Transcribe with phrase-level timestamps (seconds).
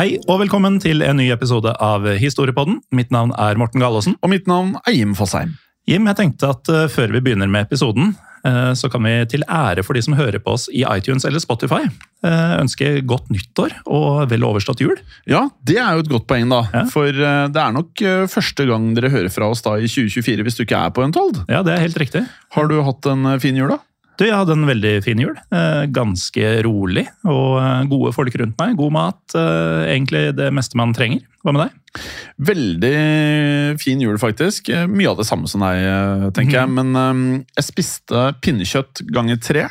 [0.00, 2.78] Hei og velkommen til en ny episode av Historiepodden.
[2.96, 4.14] Mitt navn er Morten Galaasen.
[4.24, 5.50] Og mitt navn er Jim Fosheim.
[5.84, 8.14] Jim, jeg tenkte at eh, før vi begynner med episoden,
[8.48, 11.44] eh, så kan vi til ære for de som hører på oss i iTunes eller
[11.44, 11.82] Spotify,
[12.24, 14.96] eh, ønske godt nyttår og vel overstått jul.
[15.28, 16.62] Ja, det er jo et godt poeng, da.
[16.72, 16.86] Ja.
[16.88, 18.00] For det er nok
[18.32, 21.12] første gang dere hører fra oss da i 2024 hvis du ikke er på en
[21.12, 21.44] Untold.
[21.44, 22.24] Ja, det er helt riktig.
[22.56, 23.82] Har du hatt en fin jul, da?
[24.20, 25.32] Du, jeg hadde en veldig fin jul.
[25.48, 28.74] Eh, Ganske rolig og eh, gode folk rundt meg.
[28.76, 29.20] God mat.
[29.32, 31.22] eh, Egentlig det meste man trenger.
[31.40, 32.02] Hva med deg?
[32.50, 34.68] Veldig fin jul, faktisk.
[34.92, 36.72] Mye av det samme som deg, tenker tenker jeg.
[36.76, 37.22] Men eh,
[37.56, 39.64] jeg spiste pinnekjøtt ganger tre.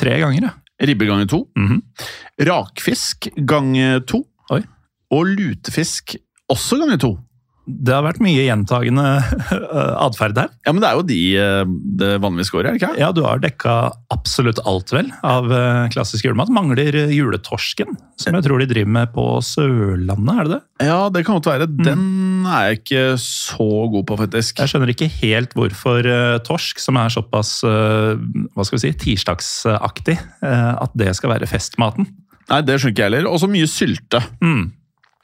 [0.00, 0.54] Tre ganger, ja.
[0.84, 1.44] Ribbe ganger to.
[1.56, 1.80] Mhm.
[2.50, 4.20] Rakfisk ganger to.
[4.52, 4.60] Oi.
[5.14, 6.16] Og lutefisk
[6.52, 7.12] også ganger to.
[7.64, 9.04] Det har vært mye gjentagende
[10.06, 10.50] atferd her.
[10.66, 11.70] Ja, men det er jo de eh,
[12.00, 12.90] det vanligvis går i, ikke?
[13.00, 13.76] Ja, du har dekka
[14.12, 16.52] absolutt alt, vel, av eh, klassisk julemat.
[16.52, 20.60] Mangler eh, juletorsken, som jeg tror de driver med på Sørlandet, er det det?
[20.90, 21.70] Ja, det kan godt være.
[21.72, 24.60] Den er jeg ikke så god på, faktisk.
[24.60, 28.12] Jeg skjønner ikke helt hvorfor eh, torsk, som er såpass eh,
[28.52, 32.12] hva skal vi si, tirsdagsaktig, eh, at det skal være festmaten.
[32.50, 33.30] Nei, det skjønner ikke jeg heller.
[33.32, 34.20] Og så mye sylte.
[34.44, 34.66] Mm.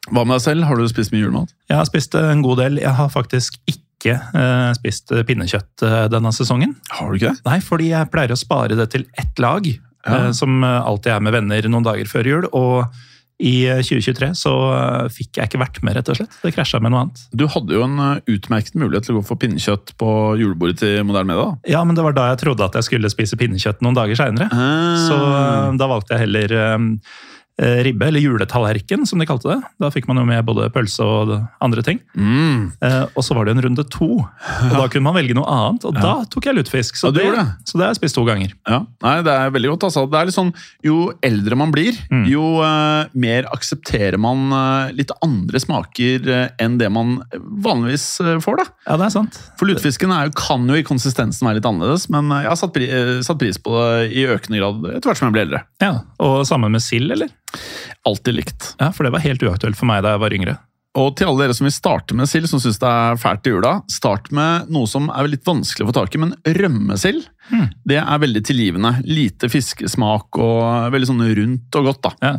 [0.08, 0.64] Hva med deg selv?
[0.70, 1.52] Har du spist mye julemat?
[1.68, 2.80] Jeg har spist en god del.
[2.80, 6.72] Jeg har faktisk ikke eh, spist pinnekjøtt eh, denne sesongen.
[6.96, 7.44] Har du ikke det?
[7.44, 10.16] Nei, fordi jeg pleier å spare det til ett lag, Ja.
[10.16, 12.48] eh, som eh, alltid er med venner noen dager før jul.
[12.56, 12.88] Og
[13.40, 16.32] i eh, 2023 så eh, fikk jeg ikke vært med, rett og slett.
[16.42, 17.20] Det krasja med noe annet.
[17.36, 20.10] Du hadde jo en eh, utmerket mulighet til å gå for pinnekjøtt på
[20.40, 21.50] julebordet til Moderne Media.
[21.76, 24.48] Ja, men det var da jeg trodde at jeg skulle spise pinnekjøtt noen dager seinere.
[24.48, 24.96] Ah.
[25.04, 27.26] Så eh, da valgte jeg heller eh, eh,
[27.84, 29.58] ribbe, eller juletallerken, som de kalte det.
[29.82, 32.00] Da fikk man jo med både pølse og andre ting.
[32.16, 32.72] Mm.
[32.82, 35.84] Eh, og så var det en runde to, og da kunne man velge noe annet.
[35.84, 37.44] Og da tok jeg lutefisk, så, Ja, det, det.
[37.68, 38.54] så det har jeg spist to ganger.
[38.68, 39.84] Ja, Nei, det er veldig godt.
[39.90, 40.06] altså.
[40.10, 40.54] Det er litt sånn,
[40.84, 42.24] Jo eldre man blir, Mm.
[42.30, 48.38] jo eh, mer aksepterer man eh, litt andre smaker eh, enn det man vanligvis eh,
[48.42, 48.56] får.
[48.62, 48.64] da.
[48.88, 49.38] Ja, det er sant.
[49.60, 52.72] For lutefisken er kan jo i konsistensen være litt annerledes, men eh, jeg har satt,
[52.76, 55.62] pri eh, satt pris på det i økende grad etter hvert som jeg blir eldre.
[55.82, 57.28] Ja, Og sammen med sild, eller?
[58.06, 58.74] Alltid likt.
[58.80, 60.58] Ja, For det var helt uaktuelt for meg da jeg var yngre.
[60.98, 63.52] Og til alle dere som vil starte med sild, som syns det er fælt i
[63.52, 67.28] jula, start med noe som er litt vanskelig å få tak i, men rømmesild.
[67.46, 67.68] Hmm.
[67.86, 68.96] Det er veldig tilgivende.
[69.06, 72.12] Lite fiskesmak og veldig sånn rundt og godt, da.
[72.26, 72.32] Ja.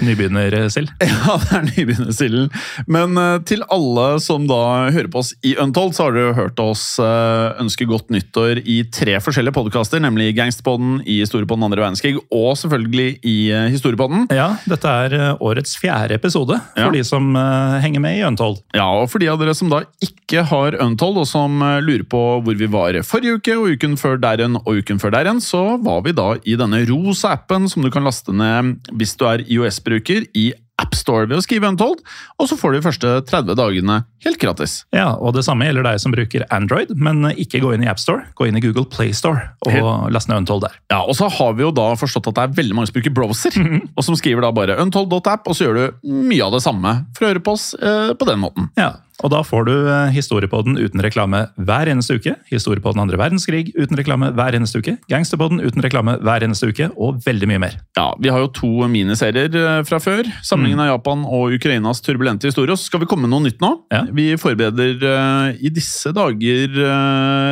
[0.00, 0.90] Nybegynnersild.
[1.02, 2.48] Ja, det er nybegynnersilden.
[2.90, 4.58] Men eh, til alle som da
[4.94, 8.78] hører på oss i Untold, så har dere hørt oss eh, ønske godt nyttår i
[8.94, 13.36] tre forskjellige podkaster, nemlig Gangsterpodden, i Historiepodden andre verdenskrig og selvfølgelig i
[13.74, 14.26] Historiepodden.
[14.34, 16.90] Ja, dette er eh, årets fjerde episode for Ja.
[16.94, 18.62] de som eh, henger med i Untold.
[18.76, 22.06] Ja, og for de av dere som da ikke har Untold, og som eh, lurer
[22.08, 25.28] på hvor vi var forrige uke, og uken før der igjen, og uken før der
[25.28, 29.14] igjen, så var vi da i denne rosa appen som du kan laste ned hvis
[29.20, 29.42] du er
[29.82, 30.52] IOS-bruker i
[30.82, 32.00] AppStore ved å skrive Untold,
[32.40, 34.80] og så får du de første 30 dagene helt gratis.
[34.94, 38.24] Ja, og Det samme gjelder deg som bruker Android, men ikke gå inn i AppStore.
[38.34, 40.74] Gå inn i Google Playstore og Helt- last ned Untold der.
[40.90, 43.14] Ja, og så har vi jo da forstått at det er veldig mange som bruker
[43.14, 43.54] browser,
[43.96, 47.26] og som skriver da bare untold.app, og så gjør du mye av det samme for
[47.28, 48.70] å høre på oss eh, på den måten.
[48.80, 52.34] Ja, Og da får du eh, Historiepodden uten reklame hver eneste uke.
[52.50, 54.96] Historiepodden andre verdenskrig uten reklame hver eneste uke.
[55.10, 57.76] Gangsterpodden uten reklame hver eneste uke, og veldig mye mer.
[57.98, 60.28] Ja, Vi har jo to miniserier eh, fra før.
[60.42, 60.84] Samlingen Mm.
[60.86, 62.74] av Japan og Ukrainas turbulente historie.
[62.76, 63.72] Så skal vi komme med noe nytt nå.
[63.92, 64.02] Ja.
[64.10, 66.78] Vi forbereder eh, i disse dager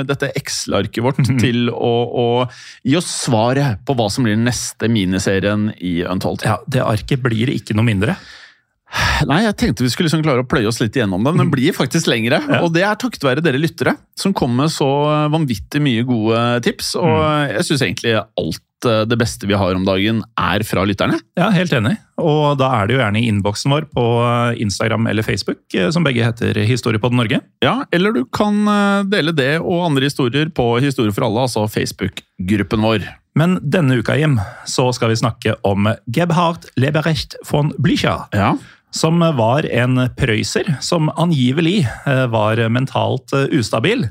[0.09, 1.39] dette Excel-arket vårt mm.
[1.41, 2.27] til å, å
[2.87, 6.45] gi oss svaret på hva som blir den neste miniserien i Untold.
[6.47, 8.17] Ja, Det arket blir ikke noe mindre.
[9.29, 11.53] Nei, jeg tenkte vi skulle liksom klare å pløye oss litt igjennom det, men den
[11.57, 12.41] blir faktisk lengre.
[12.41, 12.63] Ja.
[12.65, 14.89] Og det er takket være dere lyttere, som kom med så
[15.33, 16.95] vanvittig mye gode tips.
[17.01, 17.55] Og mm.
[17.55, 21.21] jeg syns egentlig alt eh, det beste vi har om dagen, er fra lytterne.
[21.39, 21.97] Ja, Helt enig.
[22.21, 24.07] Og da er det jo gjerne i innboksen vår på
[24.61, 27.41] Instagram eller Facebook, eh, som begge heter Historiepodden Norge.
[27.65, 31.69] Ja, eller du kan eh, dele det og andre historier på Historie for alle, altså
[31.71, 33.09] Facebook-gruppen vår.
[33.39, 38.27] Men denne uka, Jim, så skal vi snakke om Gebhard Leberecht von Blücher.
[38.35, 38.57] Ja.
[38.91, 44.09] Som var en prøyser som angivelig eh, var mentalt eh, ustabil.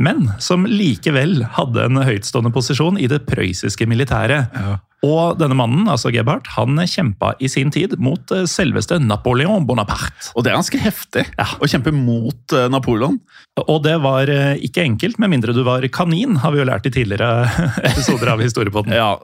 [0.00, 4.56] Men som likevel hadde en høytstående posisjon i det prøyssiske militæret.
[5.06, 10.32] Og denne mannen, altså Gebhardt, han kjempa i sin tid mot eh, selveste Napoleon Bonaparte.
[10.36, 13.16] Og det er ganske heftig å kjempe mot eh, Napoleon.
[13.64, 16.88] Og det var eh, ikke enkelt, med mindre du var kanin, har vi jo lært
[16.90, 17.48] i tidligere
[17.92, 18.92] episoder av Historiepodden.
[18.92, 19.14] Ja,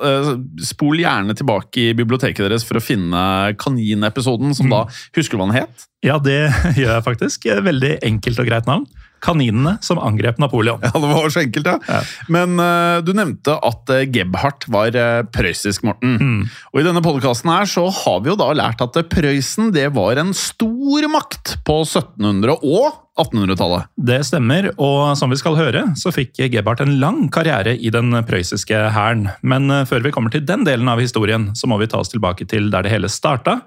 [0.65, 3.21] Spol gjerne tilbake i biblioteket deres for å finne
[3.61, 4.87] kaninepisoden, som da
[5.17, 5.89] Husker du hva den het?
[6.05, 6.39] Ja, det
[6.81, 7.45] gjør jeg faktisk.
[7.69, 8.89] Veldig enkelt og greit navn.
[9.27, 10.83] Kaninene som angrep Napoleon.
[10.87, 11.79] Ja, det var så enkelt, ja.
[11.91, 12.03] Ja.
[12.33, 16.45] Men uh, du nevnte at uh, Gebhardt var uh, prøyssisk, Morten.
[16.73, 20.19] Og i denne podkasten her så har vi jo da lært at Prøysen det var
[20.21, 23.89] en stor makt på 1700- og 1800-tallet.
[24.09, 28.13] Det stemmer, og som vi skal høre, så fikk Gebhardt en lang karriere i den
[28.29, 29.31] prøyssiske hæren.
[29.41, 32.49] Men før vi kommer til den delen av historien, så må vi ta oss tilbake
[32.51, 33.61] til der det hele starta.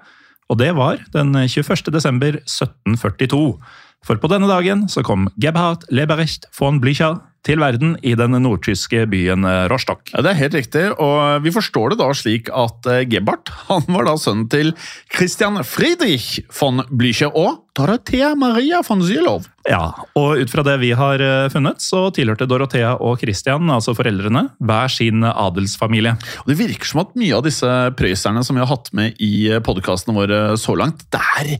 [0.50, 1.92] Og det var den 21.
[1.94, 3.54] desember 1742.
[4.04, 9.06] For på denne dagen så kom Gebhard Leberecht von Blücher til verden i den nordtyske
[9.10, 10.04] byen eh, Rostock.
[10.12, 13.86] Ja, Det er helt riktig, og vi forstår det da slik at uh, Gebhardt han
[13.88, 14.74] var da sønnen til
[15.14, 19.40] Christian Friedrich von Blücher og Dorothea Maria von Sylow.
[19.68, 23.94] Ja, og ut fra det vi har eh, funnet, så tilhørte Dorothea og Christian, altså
[23.96, 26.16] foreldrene, hver sin adelsfamilie.
[26.42, 29.48] Og Det virker som at mye av disse prøysserne som vi har hatt med i
[29.64, 31.52] podkastene våre så langt, det er,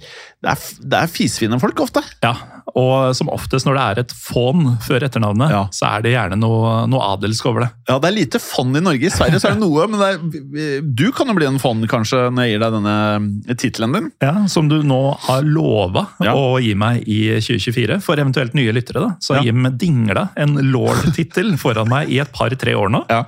[0.42, 2.02] det er, det er fisefine folk ofte.
[2.24, 2.34] Ja,
[2.76, 5.62] og som oftest når det er et fon før etternavnet, Ja.
[5.74, 7.70] så er det gjerne noe, noe adelsk over det.
[7.88, 9.06] Ja, Det er lite fond i Norge.
[9.06, 11.86] I Sverige så er det noe, men det er, du kan jo bli en fond
[11.90, 14.10] kanskje når jeg gir deg denne tittelen din.
[14.22, 16.34] Ja, Som du nå har lova Ja.
[16.34, 19.00] å gi meg i 2024, for eventuelt nye lyttere.
[19.00, 19.16] da.
[19.20, 19.42] Så Ja.
[19.42, 23.04] Jim dingla en lord-tittel foran meg i et par-tre år nå.
[23.08, 23.24] Ja.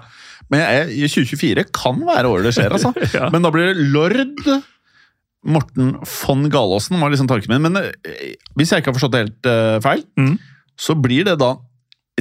[0.50, 2.92] Men jeg, 2024 kan være året det skjer, altså.
[3.14, 3.30] Ja.
[3.30, 4.12] Men da blir det lord
[5.44, 7.64] Morten von Galaasen, var liksom tanken min.
[7.66, 10.36] Men eh, hvis jeg ikke har forstått det helt uh, feil, Mm.
[10.78, 11.56] så blir det da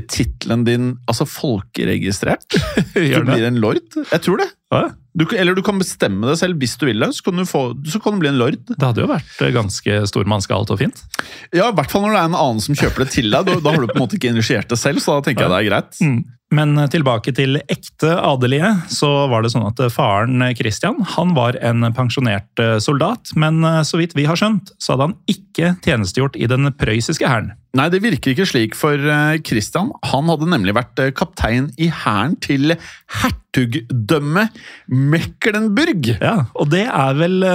[0.09, 2.47] tittelen din altså folkeregistrert?
[2.95, 3.81] Du blir en lord?
[4.00, 4.47] Jeg tror det.
[4.71, 7.44] Ja, Du, eller du kan bestemme det selv hvis du vil det, så kan du,
[7.45, 8.56] få, så kan du bli en lord.
[8.69, 11.01] Det hadde jo vært eh, ganske stormannsgalt og fint.
[11.51, 13.44] Ja, I hvert fall når det er en annen som kjøper det til deg.
[13.50, 15.51] Da, da har du på en måte ikke initiert det selv, så da tenker jeg
[15.51, 16.00] det er greit.
[16.00, 16.21] Mm.
[16.56, 21.00] Men eh, tilbake til ekte adelige, så var det sånn at eh, faren eh, Christian
[21.15, 25.74] han var en pensjonert soldat, men så vidt vi har skjønt, så hadde han ikke
[25.86, 27.53] tjenestegjort i den prøyssiske hæren.
[27.77, 29.00] Nei, det virker ikke slik, for
[29.48, 32.75] Christian han hadde nemlig vært kaptein i hæren til
[33.21, 34.57] hertugdømmet
[34.92, 36.12] Mecklenburg.
[36.19, 37.47] Ja, Og det er vel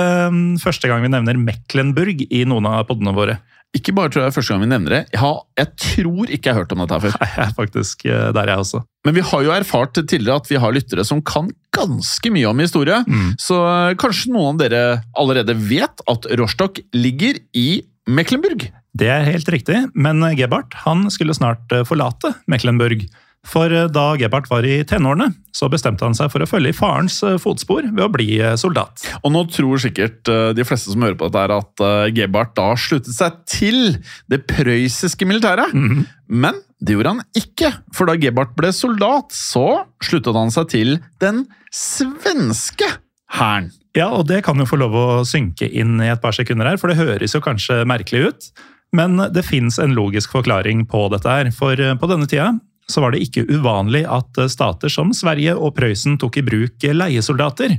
[0.63, 3.39] første gang vi nevner Mecklenburg i noen av podene våre.
[3.77, 6.31] Ikke bare tror jeg det er første gang vi nevner det, jeg, har, jeg tror
[6.33, 7.17] ikke jeg har hørt om dette før.
[7.21, 8.81] Nei, Jeg er faktisk eh, der, jeg også.
[9.07, 12.63] Men vi har jo erfart tidligere at vi har lyttere som kan ganske mye om
[12.63, 13.03] historie,
[13.43, 14.83] så eh, kanskje noen av dere
[15.19, 18.69] allerede vet at Rostock ligger i Mecklenburg?
[18.97, 23.05] Det er helt riktig, men Gebhardt han skulle snart eh, forlate Mecklenburg.
[23.47, 26.77] For eh, da Gebhardt var i tenårene, så bestemte han seg for å følge i
[26.77, 29.07] farens eh, fotspor ved å bli eh, soldat.
[29.23, 33.41] Og nå tror sikkert de fleste som hører på dette, at Gebhardt da sluttet seg
[33.51, 33.81] til
[34.33, 35.73] det prøyssiske militæret.
[36.27, 40.95] Men det gjorde han ikke, for da Gebhardt ble soldat, så sluttet han seg til
[41.23, 42.89] den svenske
[43.39, 43.71] hæren.
[43.97, 46.81] Ja, og det kan jo få lov å synke inn i et par sekunder her,
[46.81, 48.49] for det høres jo kanskje merkelig ut.
[48.97, 52.53] Men det fins en logisk forklaring på dette her, for på denne tida
[52.91, 56.91] så var det ikke uvanlig at eh, stater som Sverige og Prøysen tok i bruk
[56.97, 57.79] leiesoldater.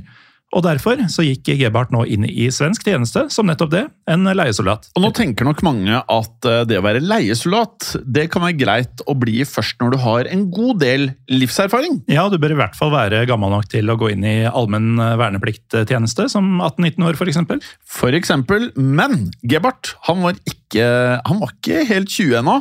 [0.56, 4.86] Og derfor så gikk Gebhardt nå inn i svensk tjeneste som nettopp det, en leiesoldat.
[4.96, 9.04] Og nå tenker nok mange at eh, det å være leiesoldat det kan være greit
[9.04, 12.00] å bli først når du har en god del livserfaring.
[12.08, 14.96] Ja, du bør i hvert fall være gammel nok til å gå inn i allmenn
[15.20, 17.68] vernepliktstjeneste, som 18-19 år f.eks.
[17.98, 20.88] For eksempel, men Gebhardt han var ikke,
[21.28, 22.58] han var ikke helt 20 ennå.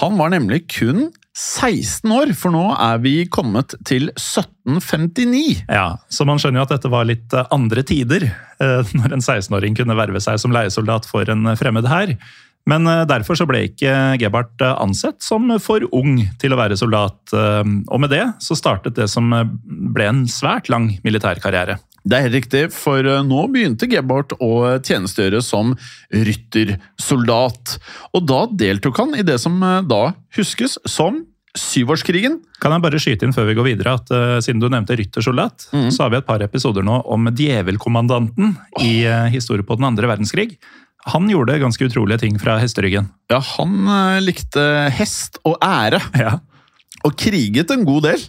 [0.00, 5.66] Han var nemlig kun 16 år, for nå er vi kommet til 1759.
[5.68, 9.24] Ja, Så man skjønner jo at dette var litt eh, andre tider, eh, når en
[9.24, 12.14] 16-åring kunne verve seg som leiesoldat for en fremmed hær.
[12.66, 17.20] Men eh, derfor så ble ikke Gebhardt ansett som for ung til å være soldat.
[17.36, 21.76] Og med det så startet det som ble en svært lang militærkarriere.
[22.06, 25.72] Det er helt riktig, for nå begynte Gebhardt å tjenestegjøre som
[26.14, 27.78] ryttersoldat.
[28.14, 29.58] Og da deltok han i det som
[29.90, 30.02] da
[30.38, 31.24] huskes som
[31.56, 32.38] syvårskrigen.
[32.62, 35.68] Kan jeg bare skyte inn før vi går videre at uh, siden du nevnte ryttersoldat,
[35.72, 35.88] mm.
[35.94, 40.10] så har vi et par episoder nå om djevelkommandanten i uh, historie på den andre
[40.10, 40.56] verdenskrig.
[41.12, 43.10] Han gjorde ganske utrolige ting fra hesteryggen.
[43.32, 44.64] Ja, han uh, likte
[44.96, 46.38] hest og ære, Ja.
[47.06, 48.26] og kriget en god del.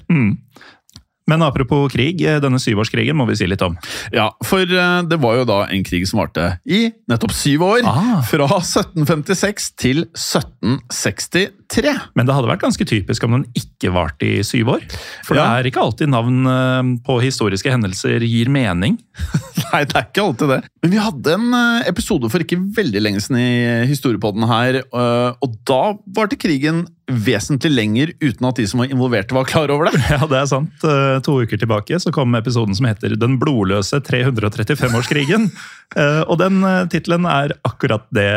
[1.28, 3.74] Men apropos krig, eh, denne syvårskrigen må vi si litt om.
[4.16, 7.82] Ja, for eh, det var jo da en krig som varte i nettopp syv år.
[7.84, 8.22] Ah.
[8.30, 11.94] Fra 1756 til 1763.
[12.16, 14.86] Men det hadde vært ganske typisk om den ikke varte i syv år.
[15.28, 15.44] For Ja.
[15.44, 18.98] det er ikke alltid navn eh, på historiske hendelser gir mening.
[19.74, 20.62] Nei, det er ikke alltid det.
[20.84, 21.48] Men vi hadde en
[21.92, 25.82] episode for ikke veldig lenge siden i historiepodden her, og da
[26.16, 30.02] varte krigen vesentlig lenger uten at de som var involverte var klar over det.
[30.12, 30.84] Ja, det er sant.
[30.84, 35.48] Eh, To uker tilbake så kom episoden som heter Den blodløse 335-årskrigen.
[35.96, 38.28] Eh, Og den eh, tittelen er akkurat det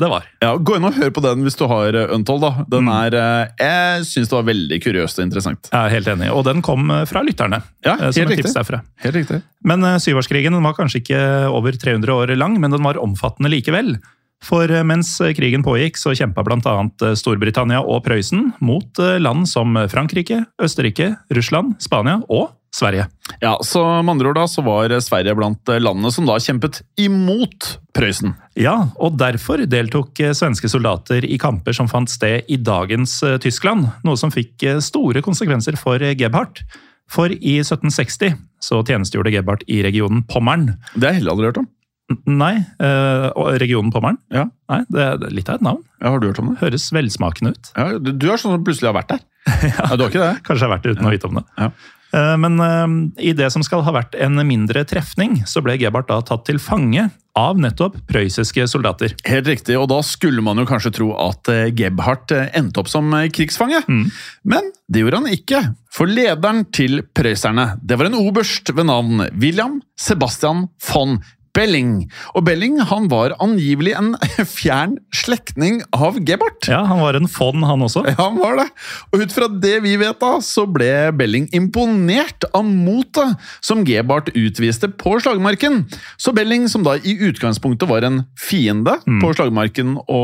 [0.00, 0.24] det var.
[0.42, 2.40] Ja, Gå inn og hør på den hvis du har Untold.
[2.46, 2.64] da.
[2.72, 5.68] Den er, eh, Jeg syns det var veldig kuriøst og interessant.
[5.72, 6.32] Jeg er helt enig.
[6.32, 7.60] Og den kom fra lytterne.
[7.84, 8.44] Ja, helt som riktig.
[8.46, 8.80] tips derfra.
[9.04, 9.42] Helt riktig.
[9.64, 11.20] Men syvårskrigen var kanskje ikke
[11.52, 13.98] over 300 år lang, men den var omfattende likevel.
[14.44, 16.74] For eh, mens eh, krigen pågikk, så kjempa bl.a.
[17.16, 23.06] Storbritannia og Prøysen mot eh, land som Frankrike, Østerrike, Russland, Spania og Sverige.
[23.40, 26.80] Ja, så Med andre ord da, så var Sverige blant eh, landene som da kjempet
[27.00, 28.34] imot Prøysen.
[28.58, 33.38] Ja, og derfor deltok eh, svenske soldater i kamper som fant sted i dagens eh,
[33.42, 36.64] Tyskland, noe som fikk eh, store konsekvenser for eh, Gebhardt.
[37.10, 38.34] For i 1760
[38.64, 40.72] så tjenestegjorde Gebhardt i regionen Pommern.
[40.96, 41.70] Det har jeg heller aldri hørt om.
[42.26, 43.26] Nei, eh,
[43.62, 44.18] regionen Pommern?
[44.34, 44.46] Ja.
[44.70, 45.82] Nei, det er litt av et navn.
[46.00, 46.60] Ja, Har du hørt om det?
[46.62, 47.72] Høres velsmakende ut.
[47.76, 49.26] Ja, du, du er sånn som plutselig har vært der.
[49.74, 49.90] ja.
[49.96, 50.32] Du har ikke det?
[50.46, 51.44] Kanskje jeg har vært det uten å vite om det.
[51.60, 51.70] Ja.
[52.14, 52.86] Eh, Men eh,
[53.30, 56.60] i det som skal ha vært en mindre trefning, så ble Gebhardt da tatt til
[56.62, 59.16] fange av nettopp prøyssiske soldater.
[59.26, 62.90] Helt riktig, og da skulle man jo kanskje tro at eh, Gebhardt eh, endte opp
[62.92, 63.80] som krigsfange.
[63.88, 64.12] krigsfange.
[64.46, 65.62] Men det gjorde han ikke.
[65.94, 71.18] For lederen til prøysserne, det var en oberst ved navn William Sebastian von
[71.54, 72.08] Belling.
[72.34, 74.12] Og Belling han var angivelig en
[74.56, 76.68] fjern slektning av Gebhardt.
[76.70, 78.04] Ja, Han var en fond, han også.
[78.10, 78.66] Ja, han var det.
[79.12, 84.32] Og ut fra det vi vet, da, så ble Belling imponert av motet som Gebhardt
[84.34, 85.84] utviste på slagmarken.
[86.20, 90.22] Så Belling, som da i utgangspunktet var en fiende på slagmarken å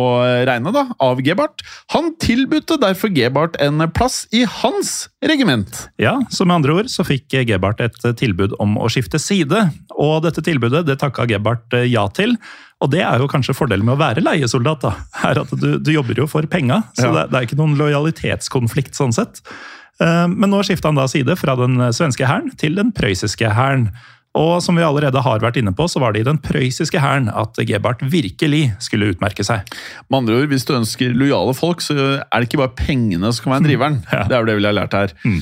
[0.49, 5.87] regne da, av Gebhardt, han tilbudte derfor Gebhardt en plass i hans regiment.
[6.00, 9.66] Ja, så med andre ord så fikk Gebhardt et tilbud om å skifte side.
[10.00, 12.36] Og dette tilbudet det takka Gebhardt eh, ja til.
[12.80, 14.80] Og det er jo kanskje fordelen med å være leiesoldat.
[14.86, 14.94] da,
[15.28, 17.12] er at Du, du jobber jo for penga, så Ja.
[17.12, 19.42] det, det er ikke noen lojalitetskonflikt sånn sett.
[20.00, 23.90] Eh, Men nå skifta han da side fra den svenske hæren til den prøyssiske hæren.
[24.38, 27.26] Og som vi allerede har vært inne på, så var det i den prøyssiske hæren
[27.34, 29.66] at Gebhardt virkelig skulle utmerke seg.
[30.08, 33.42] Med andre ord, Hvis du ønsker lojale folk, så er det ikke bare pengene som
[33.48, 33.96] kan være driveren.
[34.12, 34.22] Ja.
[34.30, 35.10] Det er jo det vi har lært her.
[35.26, 35.40] Mm.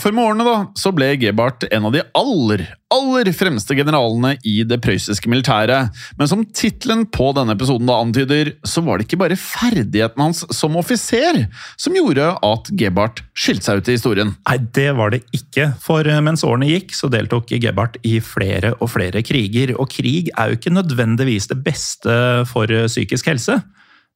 [0.00, 2.64] For med årene da, så ble Gebhardt en av de aller,
[2.94, 5.92] aller fremste generalene i det prøyssiske militæret.
[6.18, 10.44] Men som tittelen på denne episoden da antyder, så var det ikke bare ferdigheten hans
[10.54, 11.44] som offiser
[11.80, 14.34] som gjorde at Gebhardt skilte seg ut i historien.
[14.48, 15.70] Nei, det var det ikke.
[15.82, 19.74] For eh, mens årene gikk, så deltok Gebhardt i flere og flere kriger.
[19.78, 22.18] Og krig er jo ikke nødvendigvis det beste
[22.50, 23.60] for eh, psykisk helse.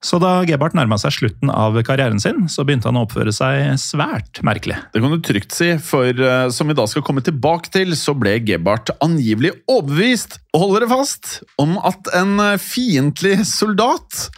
[0.04, 3.72] Så da Gebhardt nærma seg slutten av karrieren sin, så begynte han å oppføre seg
[3.82, 4.76] svært merkelig.
[4.94, 8.14] Det kan du trygt si, for eh, som vi da skal komme tilbake til, så
[8.14, 14.28] ble Gebhardt angivelig overbevist, og hold dere fast, om at en eh, fiendtlig soldat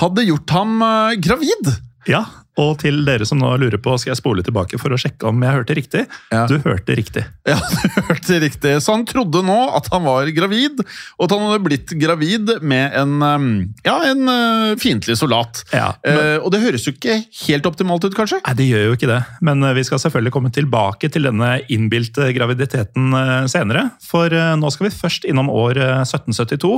[0.00, 1.74] hadde gjort ham eh, gravid.
[2.08, 2.24] Ja,
[2.58, 5.38] Og til dere som nå lurer på, skal jeg spole tilbake for å sjekke om
[5.44, 6.00] jeg hørte riktig?
[6.34, 6.42] Ja.
[6.50, 7.22] Du hørte riktig.
[7.46, 7.54] Ja,
[7.94, 8.72] du hørte riktig.
[8.82, 12.96] Så han trodde nå at han var gravid, og at han hadde blitt gravid med
[12.98, 13.46] en, um,
[13.86, 15.62] ja, en uh, fiendtlig soldat.
[15.72, 17.14] Ja, men- Eh, og det høres jo ikke
[17.46, 18.40] helt optimalt ut, kanskje?
[18.44, 19.20] Nei, det gjør jo ikke det.
[19.46, 23.86] Men eh, vi skal selvfølgelig komme tilbake til denne innbilte graviditeten eh, senere.
[24.04, 26.74] For nå skal vi først innom år eh, 1772.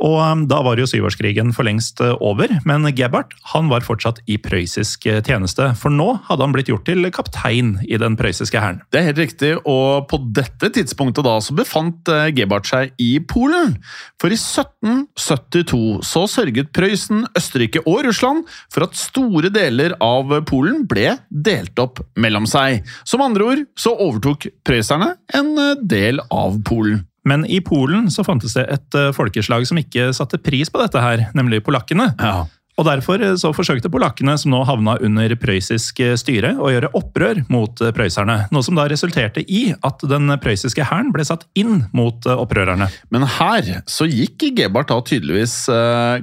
[0.00, 4.22] Og eh, da var jo syvårskrigen for lengst eh, over, men Gebhardt han var fortsatt
[4.30, 5.70] i prøyssisk eh, tjeneste.
[5.80, 8.82] For nå hadde han blitt gjort til kaptein i den prøyssiske hæren.
[8.90, 13.12] Det er helt riktig, og på dette tidspunktet da så befant eh, Gebhardt seg i
[13.20, 13.76] Polen.
[14.20, 20.86] For i 1772 så sørget Prøysen, Østerrike og Russland for at store deler av Polen
[20.88, 22.86] ble delt opp mellom seg.
[23.08, 25.54] Som andre ord så overtok prøysserne en
[25.88, 27.04] del av Polen.
[27.28, 31.02] Men i Polen så fantes det et eh, folkeslag som ikke satte pris på dette
[31.02, 32.12] her, nemlig polakkene.
[32.20, 32.46] Ja.
[32.78, 36.92] Og Derfor eh, så forsøkte polakkene, som nå havna under prøyssisk eh, styre, å gjøre
[36.96, 38.38] opprør mot eh, prøysserne.
[38.54, 42.90] Noe som da resulterte i at den prøyssiske hæren ble satt inn mot opprørerne.
[43.12, 45.54] Men her så gikk Gebhardt da tydeligvis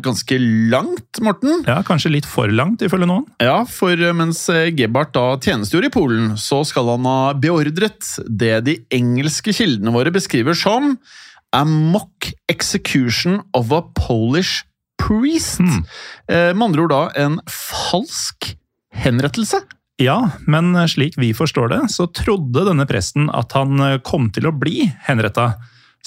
[0.03, 0.37] ganske
[0.71, 1.61] langt, Morten.
[1.67, 3.27] Ja, Kanskje litt for langt, ifølge noen.
[3.43, 8.55] Ja, for mens Gebart Gebhardt da tjenestegjorde i Polen, så skal han ha beordret det
[8.65, 10.95] de engelske kildene våre beskriver som
[11.55, 14.65] a mock execution of a Polish
[15.01, 15.59] priest.
[15.63, 15.81] Mm.
[16.27, 18.53] Eh, Med andre ord da en falsk
[18.97, 19.61] henrettelse.
[20.01, 24.49] Ja, men slik vi forstår det, så trodde denne presten at han eh, kom til
[24.49, 25.55] å bli henretta.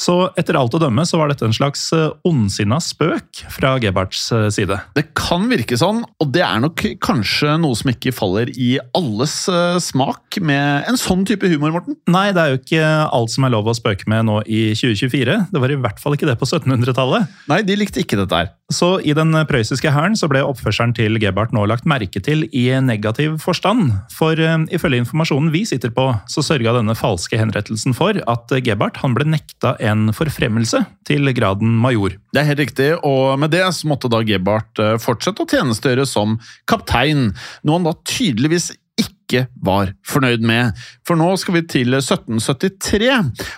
[0.01, 4.23] Så etter alt å dømme så var dette en slags eh, ondsinna spøk fra Gebhardts
[4.33, 4.79] eh, side.
[4.97, 9.35] Det kan virke sånn, og det er nok kanskje noe som ikke faller i alles
[9.53, 11.99] eh, smak med en sånn type humor, Morten.
[12.09, 15.37] Nei, det er jo ikke alt som er lov å spøke med nå i 2024.
[15.53, 17.37] Det var i hvert fall ikke det på 1700-tallet.
[17.53, 18.51] Nei, de likte ikke dette her.
[18.71, 22.69] Så i den prøyssiske hæren så ble oppførselen til Gebhardt nå lagt merke til i
[22.87, 23.91] negativ forstand.
[24.15, 24.39] For
[24.71, 29.27] ifølge informasjonen vi sitter på, så sørga denne falske henrettelsen for at Gebhardt han ble
[29.27, 32.17] nekta en forfremmelse til graden major.
[32.35, 36.07] Det er helt riktig, og med det så måtte da Gebhardt eh, fortsette å tjenestegjøre
[36.09, 36.39] som
[36.71, 37.31] kaptein,
[37.65, 38.71] noe han da tydeligvis
[39.01, 40.77] ikke var fornøyd med.
[41.07, 43.11] For nå skal vi til 1773,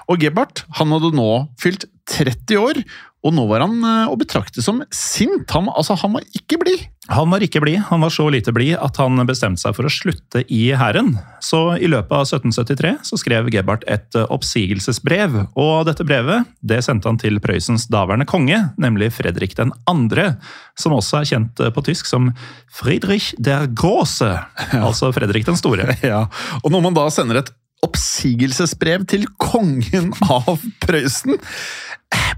[0.08, 1.30] og Gebhardt han hadde nå
[1.62, 2.82] fylt 30 år,
[3.22, 5.46] og nå var han eh, å betrakte som sint.
[5.54, 6.88] Han, altså, han var ikke blid.
[7.10, 9.92] Han var ikke blid, han var så lite blid at han bestemte seg for å
[9.92, 11.16] slutte i hæren.
[11.42, 16.80] Så i løpet av 1773 så skrev Gebhardt et eh, oppsigelsesbrev, og dette brevet det
[16.86, 19.68] sendte han til Prøysens daværende konge, nemlig Fredrik 2.,
[20.78, 22.32] som også er kjent eh, på tysk som
[22.72, 24.32] Friedrich der Große,
[24.82, 25.90] altså Fredrik den store.
[26.02, 26.26] Ja,
[26.64, 27.52] og når man da sender et
[27.86, 31.38] oppsigelsesbrev til kongen av Prøysen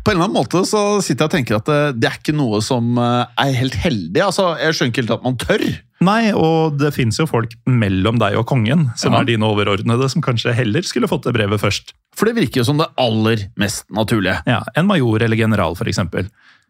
[0.04, 2.34] På en eller annen måte så sitter jeg og tenker at det, det er ikke
[2.36, 4.20] noe som eh, er helt heldig.
[4.22, 5.64] Altså, Jeg skjønner ikke helt at man tør.
[6.04, 9.22] Nei, og det fins jo folk mellom deg og kongen, som Ja.
[9.22, 11.94] er dine overordnede, som kanskje heller skulle fått det brevet først.
[12.14, 14.36] For det virker jo som det aller mest naturlige.
[14.46, 16.02] Ja, En major eller general, f.eks.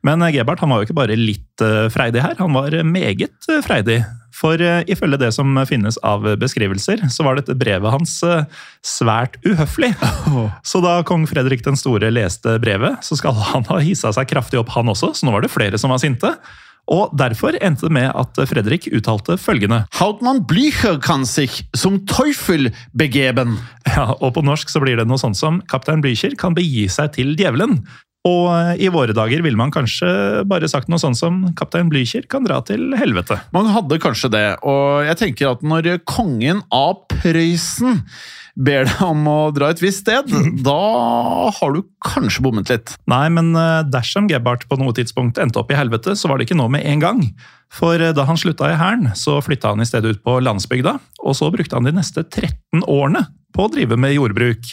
[0.07, 2.87] Men eh, Gebhardt han var jo ikke bare litt eh, freidig her, han var eh,
[2.87, 4.01] meget eh, freidig.
[4.35, 8.45] For eh, ifølge det som finnes av beskrivelser, så var dette brevet hans eh,
[8.85, 9.93] svært uhøflig.
[10.67, 14.61] Så da kong Fredrik den store leste brevet, så skal han ha hissa seg kraftig
[14.61, 16.35] opp, han også, så nå var det flere som var sinte.
[16.93, 19.85] Og derfor endte det med at Fredrik uttalte følgende.
[19.97, 23.57] Hautmann Blücher kan sich som Teufel begeben.
[23.89, 27.15] Ja, og på norsk så blir det noe sånt som Kaptein Blücher kan begi seg
[27.17, 27.81] til djevelen.
[28.25, 32.25] Og eh, i våre dager ville man kanskje bare sagt noe sånt som Kaptein Blücher
[32.31, 33.37] kan dra til helvete.
[33.53, 38.01] Man hadde kanskje det, og jeg tenker at når kongen av Prøysen
[38.55, 40.31] ber deg om å dra et visst sted,
[40.69, 40.81] da
[41.53, 42.95] har du kanskje bommet litt.
[43.11, 46.49] Nei, men eh, dersom Gebhardt på noe tidspunkt endte opp i helvete, så var det
[46.49, 47.23] ikke nå med en gang.
[47.75, 50.97] For eh, da han slutta i hæren, så flytta han i stedet ut på landsbygda,
[51.21, 54.73] og så brukte han de neste 13 årene på å drive med jordbruk.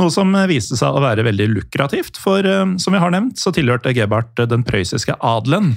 [0.00, 3.52] Noe som viste seg å være veldig lukrativt, for eh, som vi har nevnt, så
[3.54, 5.74] tilhørte Gebhardt den prøyssiske adelen.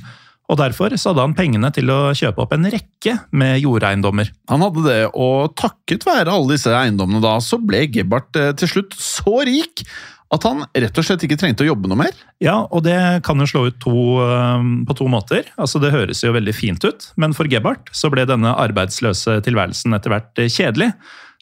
[0.52, 4.30] Og derfor så hadde han pengene til å kjøpe opp en rekke med jordeiendommer.
[4.52, 8.76] Han hadde det, og takket være alle disse eiendommene da, så ble Gebhardt eh, til
[8.76, 9.86] slutt så rik
[10.34, 12.14] at han rett og slett ikke trengte å jobbe noe mer.
[12.42, 13.94] Ja, og det kan jo slå ut to,
[14.26, 15.46] eh, på to måter.
[15.58, 19.94] Altså, Det høres jo veldig fint ut, men for Gebhardt så ble denne arbeidsløse tilværelsen
[19.94, 20.94] etter hvert kjedelig.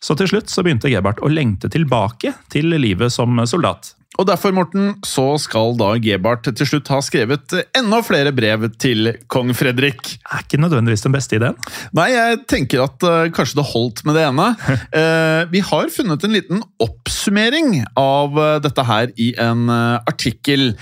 [0.01, 3.93] Så til slutt så begynte Gebhardt å lengte tilbake til livet som soldat.
[4.19, 9.13] Og derfor, Morten, så skal da Gebhardt til slutt ha skrevet enda flere brev til
[9.31, 10.01] kong Fredrik.
[10.27, 11.55] Er ikke nødvendigvis den beste ideen.
[11.95, 14.49] Nei, jeg tenker at uh, kanskje det holdt med det ene.
[14.91, 20.73] uh, vi har funnet en liten oppsummering av uh, dette her i en artikkel,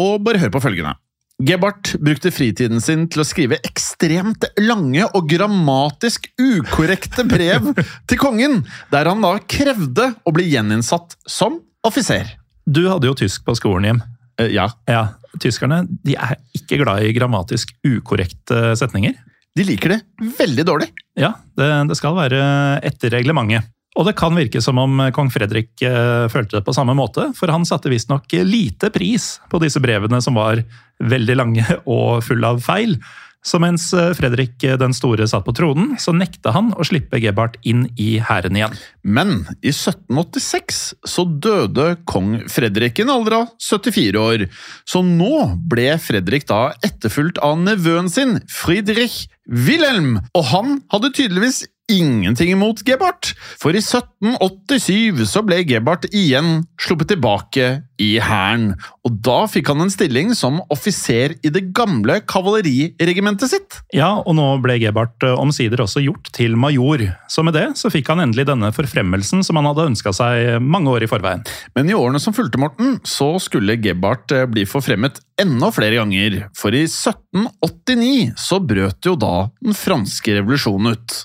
[0.00, 0.96] og bare hør på følgende.
[1.42, 7.72] Gebhardt brukte fritiden sin til å skrive ekstremt lange og grammatisk ukorrekte brev
[8.10, 8.60] til kongen,
[8.92, 12.36] der han da krevde å bli gjeninnsatt som offiser.
[12.62, 14.02] Du hadde jo tysk på skolen, Jim.
[14.38, 15.08] Eh, ja, Ja,
[15.40, 19.14] Tyskerne de er ikke glad i grammatisk ukorrekte setninger.
[19.56, 20.00] de liker det
[20.38, 20.88] veldig dårlig.
[21.16, 22.42] Ja, det, det skal være
[22.84, 23.64] etter reglementet.
[23.98, 27.52] Og det kan virke som om kong Fredrik eh, følte det på samme måte, for
[27.52, 30.62] han satte visstnok lite pris på disse brevene som var
[31.02, 32.96] veldig lange og fulle av feil.
[33.42, 37.58] Så mens eh, Fredrik den store satt på tronen, så nekta han å slippe Gebhardt
[37.68, 38.78] inn i hæren igjen.
[39.02, 40.80] Men i 1786
[41.12, 44.46] så døde kong Fredrik i en alder av 74 år,
[44.88, 45.34] så nå
[45.68, 52.82] ble Fredrik da etterfulgt av nevøen sin, Friedrich Wilhelm, og han hadde tydeligvis ingenting imot
[52.86, 57.66] Gebhardt, for i 1787 så ble Gebhardt igjen sluppet tilbake
[58.02, 58.72] i hæren,
[59.06, 63.80] og da fikk han en stilling som offiser i det gamle kavaleriregimentet sitt.
[63.94, 67.90] Ja, og nå ble Gebhardt eh, omsider også gjort til major, så med det så
[67.92, 71.44] fikk han endelig denne forfremmelsen som han hadde ønska seg mange år i forveien.
[71.76, 76.46] Men i årene som fulgte, Morten, så skulle Gebhardt eh, bli forfremmet enda flere ganger,
[76.56, 81.22] for i 1789 så brøt jo da den franske revolusjonen ut.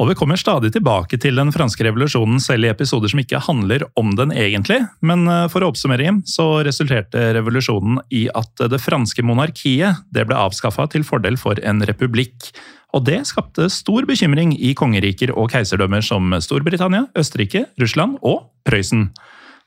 [0.00, 3.84] Og vi kommer stadig tilbake til den franske revolusjonen selv i episoder som ikke handler
[4.00, 9.24] om den egentlig, men eh, for å oppsummere, så resulterte revolusjonen i at det franske
[9.28, 12.48] monarkiet det ble avskaffa til fordel for en republikk.
[12.96, 19.10] Og det skapte stor bekymring i kongeriker og keiserdømmer som Storbritannia, Østerrike, Russland og Prøysen.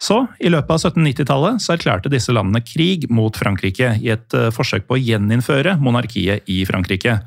[0.02, 4.50] Så i løpet av 1790-tallet så erklærte disse landene krig mot Frankrike i et eh,
[4.52, 7.19] forsøk på å gjeninnføre monarkiet i Frankrike.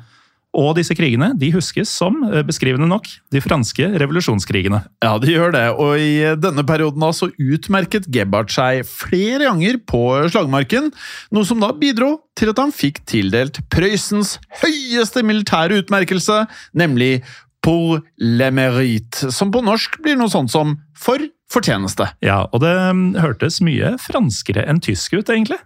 [0.57, 4.83] Og disse krigene de huskes som, eh, beskrivende nok, de franske revolusjonskrigene.
[5.03, 9.77] Ja, de gjør det, og i denne perioden da så utmerket Gebhardt seg flere ganger
[9.85, 10.91] på slagmarken,
[11.31, 17.23] noe som da bidro til at han fikk tildelt Prøysens høyeste militære utmerkelse, nemlig
[17.61, 21.19] pour le mérite, som på norsk blir noe sånt som for
[21.51, 22.09] fortjeneste.
[22.23, 25.59] Ja, og det mm, hørtes mye franskere enn tysk ut, egentlig.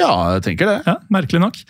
[0.00, 0.78] Ja, jeg tenker det.
[0.88, 1.60] Ja, Merkelig nok.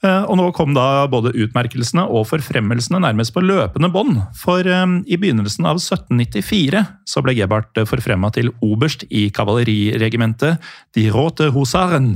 [0.00, 4.16] Eh, Og nå kom da både utmerkelsene og forfremmelsene nærmest på løpende bånd.
[4.40, 11.08] For eh, i begynnelsen av 1794 så ble Gebhardt forfremma til oberst i kavaleriregimentet De
[11.12, 12.14] Rote Husaren.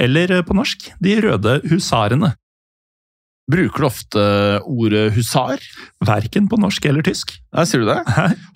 [0.00, 2.34] Eller eh, på norsk De røde husarene.
[3.52, 4.22] Bruker du ofte
[4.70, 5.60] ordet husar?
[6.04, 7.34] Verken på norsk eller tysk.
[7.52, 7.98] Nei, sier du det?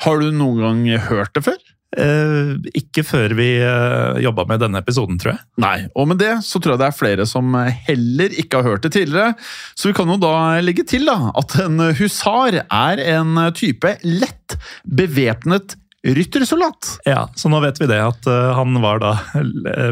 [0.05, 1.59] Har du noen gang hørt det før?
[1.97, 5.41] Eh, ikke før vi eh, jobba med denne episoden, tror jeg.
[5.65, 7.57] Nei, og med det så tror jeg det er flere som
[7.89, 9.33] heller ikke har hørt det tidligere.
[9.79, 14.59] Så vi kan jo da legge til da, at en husar er en type lett
[14.85, 16.93] bevæpnet ryttersoldat.
[17.09, 19.17] Ja, Så nå vet vi det, at eh, han var da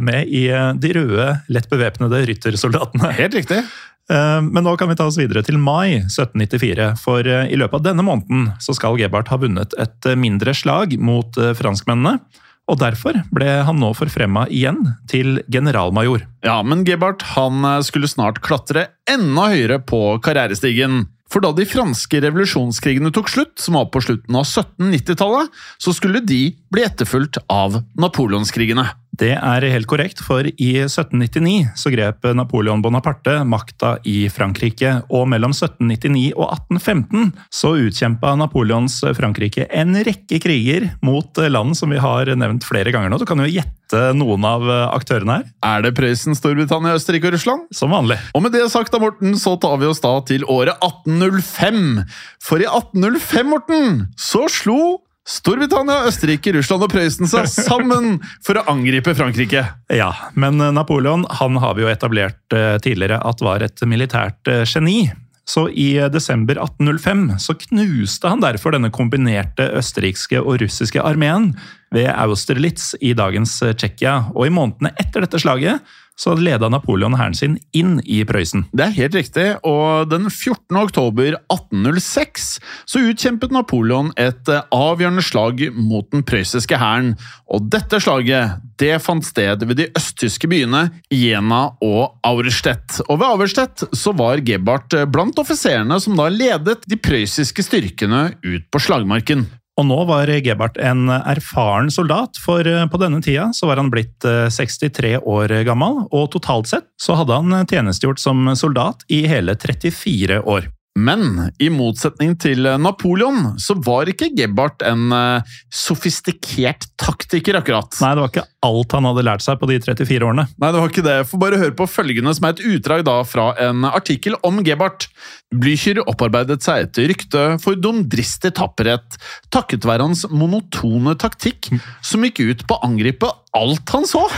[0.04, 0.44] med i
[0.78, 3.14] de røde, lett bevæpnede ryttersoldatene.
[3.16, 3.64] Helt riktig.
[4.10, 7.80] Eh, Men nå kan vi ta oss videre til mai 1794, for eh, i løpet
[7.80, 12.18] av denne måneden så skal Gebhardt ha vunnet et eh, mindre slag mot franskmennene.
[12.64, 14.78] Og derfor ble han nå forfremma igjen
[15.10, 16.22] til generalmajor.
[16.46, 21.02] Ja, men Gebhardt han skulle snart klatre enda høyere på karrierestigen.
[21.28, 26.24] For da de franske revolusjonskrigene tok slutt, som var på slutten av 1790-tallet, så skulle
[26.24, 28.86] de bli etterfulgt av napoleonskrigene.
[29.14, 35.28] Det er helt korrekt, for i 1799 så grep Napoleon Bonaparte makta i Frankrike, og
[35.30, 42.02] mellom 1799 og 1815 så utkjempa Napoleons Frankrike en rekke kriger mot land som vi
[42.02, 43.20] har nevnt flere ganger nå.
[43.22, 43.70] Du kan jo gjette
[44.18, 47.68] noen av aktørene her, Er det Prøysen, Storbritannia, Østerrike og Russland?
[47.70, 48.18] som vanlig.
[48.34, 52.02] Og med det sagt da, Morten, så tar vi oss da til året 1805.
[52.42, 58.64] For i 1805, Morten, så slo Storbritannia, Østerrike, Russland og Prøysen seg sammen for å
[58.68, 59.62] angripe Frankrike.
[59.88, 64.66] Ja, men Napoleon han har vi jo etablert eh, tidligere at var et militært eh,
[64.68, 65.06] geni.
[65.48, 71.50] Så i desember 1805 så knuste han derfor denne kombinerte østerrikske og russiske armeen
[71.92, 74.30] ved Austerlitz i dagens eh, Tsjekkia.
[74.32, 75.84] Og i månedene etter dette slaget
[76.20, 78.66] så leda Napoleon hæren sin inn i Prøysen.
[78.72, 80.78] Det er helt riktig, og den 14.
[80.78, 82.46] oktober 1806
[82.90, 87.14] så utkjempet Napoleon et eh, avgjørende slag mot den prøyssiske hæren.
[87.50, 93.00] Og dette slaget det fant sted ved de østtyske byene Jena og Auerstedt.
[93.08, 98.28] Og ved Auerstedt så var Gebhardt eh, blant offiserene som da ledet de prøyssiske styrkene
[98.44, 99.46] ut på slagmarken.
[99.80, 103.90] Og nå var Gebhardt en erfaren soldat, for eh, på denne tida så var han
[103.90, 109.24] blitt eh, 63 år gammel, og totalt sett så hadde han tjenestegjort som soldat i
[109.30, 110.70] hele 34 år.
[110.94, 117.98] Men i motsetning til Napoleon så var ikke Gebhardt en uh, sofistikert taktiker, akkurat.
[117.98, 120.46] Nei, det var ikke alt han hadde lært seg på de 34 årene.
[120.54, 121.16] Nei, det var ikke det.
[121.26, 125.08] Få bare høre på følgende, som er et utdrag da fra en artikkel om Gebhardt.
[125.54, 129.18] Blücher opparbeidet seg et rykte for dumdristig tapperhet
[129.54, 131.72] takket være hans monotone taktikk,
[132.06, 134.28] som gikk ut på å angripe alt han så.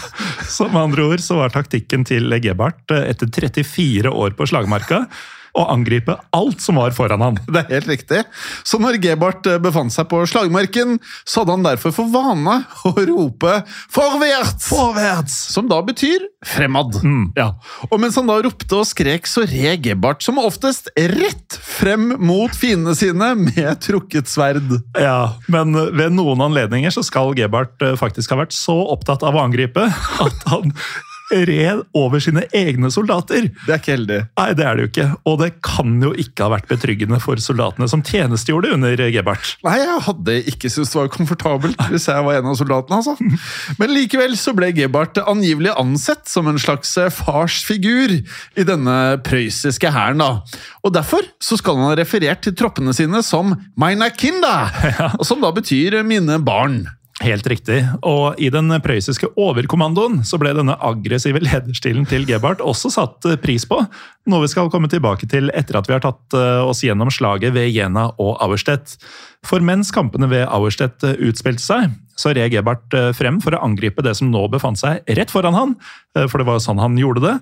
[0.54, 5.04] Som andre ord så var taktikken til Gebhardt eh, etter 34 år på slagmarka
[5.54, 7.38] å angripe alt som var foran han.
[7.46, 8.22] Det er helt riktig.
[8.66, 12.56] Så når Gebhardt eh, befant seg på slagmarken, så hadde han derfor for vane
[12.88, 13.60] å rope
[13.92, 15.36] 'forwärts', Forwärts!
[15.54, 16.98] som da betyr 'fremad'.
[17.38, 17.52] Ja.
[17.90, 22.52] Og mens han da ropte og skrek, så red Gebhardt som oftest rett frem mot
[22.54, 24.78] fiendene sine med trukket sverd.
[24.98, 29.38] Ja, men ved noen anledninger så skal Gebhardt eh, faktisk ha vært så opptatt av
[29.38, 29.86] å angripe
[30.24, 30.74] at han
[31.48, 33.48] red over sine egne soldater.
[33.64, 34.20] Det er ikke heldig.
[34.38, 35.08] Nei, det er det jo ikke.
[35.30, 39.56] Og det kan jo ikke ha vært betryggende for soldatene som tjenestegjorde under Gebhardt.
[39.66, 43.00] Nei, jeg hadde ikke syntes det var komfortabelt hvis jeg var en av soldatene.
[43.00, 43.16] altså.
[43.80, 49.92] Men likevel så ble Gebhardt angivelig ansett som en slags eh, farsfigur i denne prøyssiske
[49.94, 50.22] hæren.
[50.22, 50.42] da.
[50.84, 55.10] Og Derfor så skal han ha referert til troppene sine som 'meine Kinder', ja.
[55.22, 56.84] som da betyr 'mine barn'.
[57.22, 57.76] Helt riktig.
[58.02, 63.38] Og i den prøyssiske overkommandoen så ble denne aggressive lederstilen til Gebhardt også satt eh,
[63.38, 63.78] pris på,
[64.26, 67.54] noe vi skal komme tilbake til etter at vi har tatt eh, oss gjennom slaget
[67.54, 68.96] ved Jena og Auerstedt.
[69.46, 74.02] For mens kampene ved Auerstedt eh, utspilte seg, så red Gebhardt frem for å angripe
[74.02, 75.72] det som nå befant seg rett foran han,
[76.14, 77.32] for det var jo sånn han gjorde det,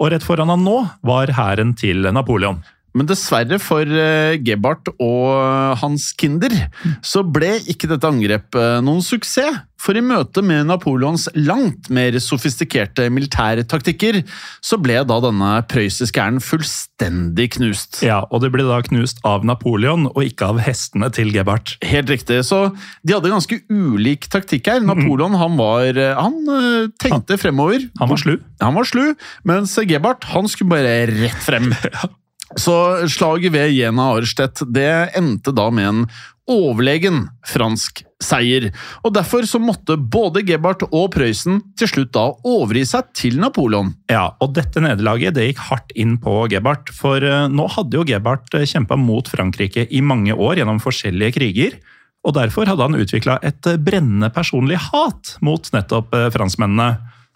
[0.00, 2.62] og rett foran han nå var hæren til Napoleon.
[2.96, 6.52] Men dessverre for eh, Gebhardt og hans Kinder
[7.04, 9.62] så ble ikke dette angrepet noen suksess.
[9.82, 14.20] For i møte med Napoleons langt mer sofistikerte militære taktikker,
[14.62, 17.98] så ble da denne prøyssiske hæren fullstendig knust.
[18.06, 21.74] Ja, og det ble da knust av Napoleon, og ikke av hestene til Gebhardt.
[21.82, 22.44] Helt riktig.
[22.46, 22.68] Så
[23.02, 24.86] de hadde ganske ulik taktikk her.
[24.86, 27.90] Napoleon han var Han eh, tenkte fremover.
[27.98, 28.36] Han var slu.
[28.62, 29.04] Han var slu,
[29.48, 31.72] mens Gebhardt han skulle bare rett frem.
[32.60, 32.74] Så
[33.08, 36.04] slaget ved Jena Arstedt det endte da med en
[36.50, 38.70] overlegen fransk seier.
[39.06, 43.92] Og Derfor så måtte både Gebhardt og Prøysen til slutt da overgi seg til Napoleon.
[44.10, 46.92] Ja, og dette nederlaget det gikk hardt inn på Gebhardt.
[46.96, 51.78] For eh, nå hadde jo Gebhardt kjempa mot Frankrike i mange år gjennom forskjellige kriger.
[52.26, 56.90] Og derfor hadde han utvikla et brennende personlig hat mot nettopp eh, franskmennene.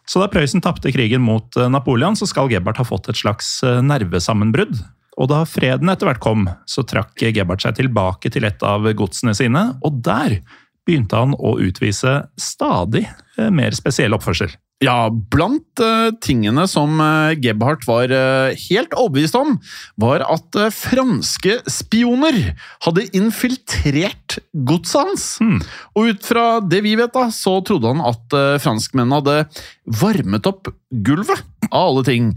[0.07, 3.59] Så da Prøysen tapte krigen mot eh, Napoleon, så skal Gebhardt ha fått et slags
[3.63, 4.79] nervesammenbrudd.
[5.17, 9.35] Og da freden etter hvert kom, så trakk Gebhardt seg tilbake til et av godsene
[9.37, 10.41] sine, og der
[10.87, 14.53] begynte han å utvise stadig eh, mer spesiell oppførsel.
[14.85, 19.55] Ja, blant uh, tingene som uh, Gebhardt var uh, helt overbevist om,
[19.97, 22.37] var at franske spioner
[22.85, 24.37] hadde infiltrert
[24.69, 25.27] godset hans.
[25.41, 25.65] Hmm.
[25.97, 29.65] Og ut fra det vi vet, da, så trodde han at franskmennene hadde
[30.05, 32.29] varmet opp gulvet, av alle ting,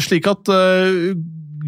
[0.00, 0.48] slik at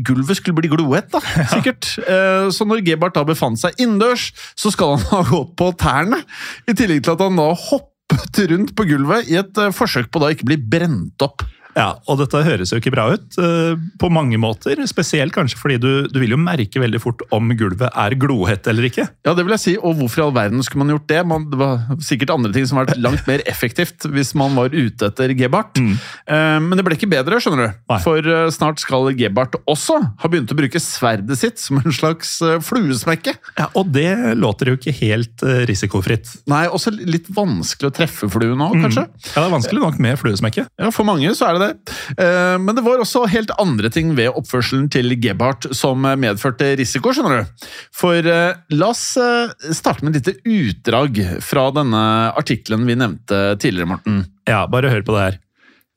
[0.07, 1.21] gulvet skulle bli glohett, da,
[1.53, 1.95] sikkert.
[2.03, 2.51] Ja.
[2.55, 6.23] Så når Gebhardt da befant seg innendørs, så skal han ha gått på tærne.
[6.69, 10.23] I tillegg til at han da hoppet rundt på gulvet i et eh, forsøk på
[10.23, 11.47] da ikke bli brent opp.
[11.75, 14.79] Ja, og dette høres jo ikke bra ut uh, på mange måter.
[14.89, 18.89] Spesielt kanskje fordi du, du, vil jo merke veldig fort om gulvet er glohett eller
[18.89, 19.07] ikke.
[19.27, 21.21] Ja, det vil jeg si, og hvorfor i all verden skulle man gjort det?
[21.31, 25.11] Man, det var sikkert andre ting som var langt mer effektivt hvis man var ute
[25.11, 25.81] etter Gebhardt.
[25.83, 25.97] Mm.
[26.31, 27.83] Uh, men det ble ikke bedre, skjønner du.
[27.93, 28.01] Nei.
[28.07, 32.37] For uh, snart skal Gebhardt også ha begynt å bruke sverdet sitt som en slags
[32.65, 33.35] fluesmekke.
[33.59, 36.31] Ja, Og det låter jo ikke helt risikofritt.
[36.51, 39.07] Nei, også litt vanskelig å treffe fluen òg, kanskje.
[39.09, 39.21] Mm.
[39.25, 40.67] Ja, det er vanskelig nok med fluesmekke.
[40.81, 41.95] Ja, For mange så er det det.
[42.21, 47.15] Eh, men det var også helt andre ting ved oppførselen til Gebhardt som medførte risiko,
[47.15, 47.69] skjønner du.
[47.95, 52.05] For eh, la oss eh, starte med et lite utdrag fra denne
[52.37, 54.25] artikkelen vi nevnte tidligere, Morten.
[54.49, 55.41] Ja, bare hør på det her.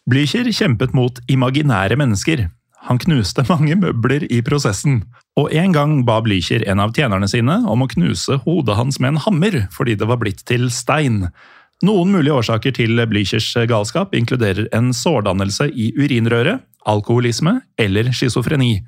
[0.07, 2.47] Blücher kjempet mot imaginære mennesker.
[2.87, 5.01] Han knuste mange møbler i prosessen.
[5.37, 9.15] Og en gang ba Blücher en av tjenerne sine om å knuse hodet hans med
[9.15, 11.27] en hammer fordi det var blitt til stein.
[11.85, 18.79] Noen mulige årsaker til Blüchers galskap inkluderer en sårdannelse i urinrøret, alkoholisme eller schizofreni.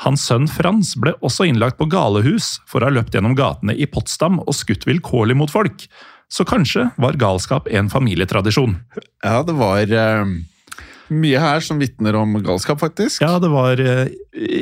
[0.00, 3.84] Hans sønn Frans ble også innlagt på galehus for å ha løpt gjennom gatene i
[3.90, 5.84] Potsdam og skutt vilkårlig mot folk.
[6.32, 8.78] Så kanskje var galskap en familietradisjon.
[9.20, 9.92] Ja, det var
[11.08, 13.22] Mye her som vitner om galskap, faktisk.
[13.24, 14.10] Ja, det var eh,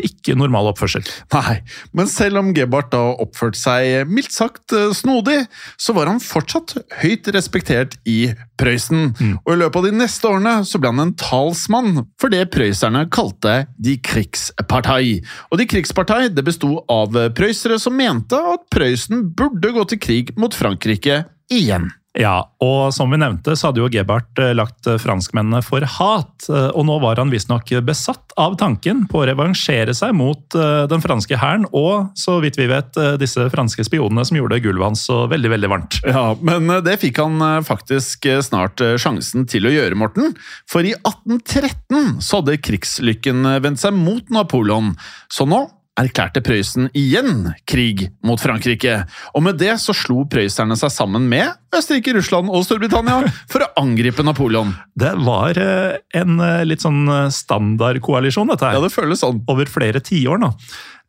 [0.07, 1.05] ikke normal oppførsel.
[1.35, 1.59] Nei,
[1.97, 5.43] men selv om Gebhardt da oppførte seg mildt sagt eh, snodig,
[5.81, 9.11] så var han fortsatt høyt respektert i Prøysen.
[9.45, 13.05] Og i løpet av de neste årene så ble han en talsmann for det prøyserne
[13.13, 15.21] kalte De Krigspartei.
[15.51, 20.35] Og De Krigspartei det besto av prøysere som mente at Prøysen burde gå til krig
[20.41, 21.91] mot Frankrike igjen.
[22.17, 26.47] Ja, og som vi nevnte, så hadde jo Gebhardt eh, lagt eh, franskmennene for hat.
[26.49, 31.03] eh, Og nå var han visstnok besatt av tanken på å revansjere seg mot den
[31.03, 35.23] franske hæren og, så vidt vi vet, disse franske spionene som gjorde gulvet hans så
[35.31, 35.99] veldig, veldig varmt.
[36.05, 40.35] Ja, Men det fikk han faktisk snart sjansen til å gjøre, Morten.
[40.71, 44.95] For i 1813 så hadde krigslykken vendt seg mot Napoleon.
[45.33, 45.65] Så nå
[46.01, 48.99] erklærte Prøysen igjen krig mot Frankrike.
[49.35, 53.71] Og med det så slo prøysserne seg sammen med Østerrike, Russland og Storbritannia for å
[53.81, 54.75] angripe Napoleon.
[54.99, 58.79] Det var eh, en eh, litt sånn eh, standardkoalisjon, dette her.
[58.79, 59.43] Ja, det føles sånn.
[59.51, 60.43] over flere tiår.
[60.43, 60.53] nå.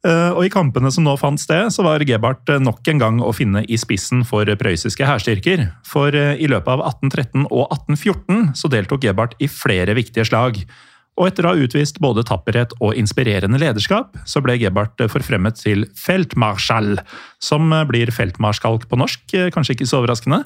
[0.07, 3.63] Og I kampene som nå fant sted, så var Gebhardt nok en gang å finne
[3.67, 5.65] i spissen for prøyssiske hærstyrker.
[5.89, 10.61] For i løpet av 1813 og 1814 så deltok Gebhardt i flere viktige slag.
[11.17, 15.87] Og etter å ha utvist både tapperhet og inspirerende lederskap, så ble Gebhardt forfremmet til
[15.97, 16.99] feltmarskall,
[17.41, 20.43] som blir feltmarskalk på norsk, eh, kanskje ikke så overraskende.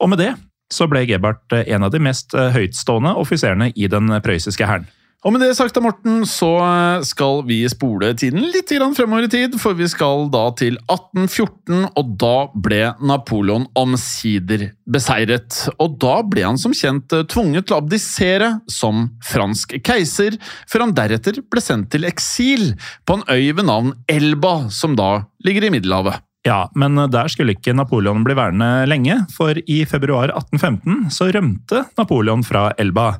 [0.00, 0.34] Og med det
[0.70, 4.86] så ble Gebhardt en av de mest høytstående offiserene i den prøyssiske hæren.
[5.20, 9.28] Og med det sagt, da, Morten, så eh, skal vi spole tiden litt fremover i
[9.28, 15.66] tid, for vi skal da til 1814, og da ble Napoleon omsider beseiret.
[15.76, 20.38] Og da ble han som kjent eh, tvunget til å abdisere som fransk keiser,
[20.70, 22.70] før han deretter ble sendt til eksil
[23.04, 26.24] på en øy ved navn Elba, som da ligger i Middelhavet.
[26.48, 31.84] Ja, men der skulle ikke Napoleon bli værende lenge, for i februar 1815 så rømte
[32.00, 33.10] Napoleon fra Elba.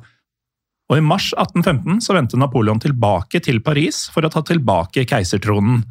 [0.91, 5.85] Og i mars 1815 så vendte Napoleon tilbake til Paris for å ta tilbake keisertronen.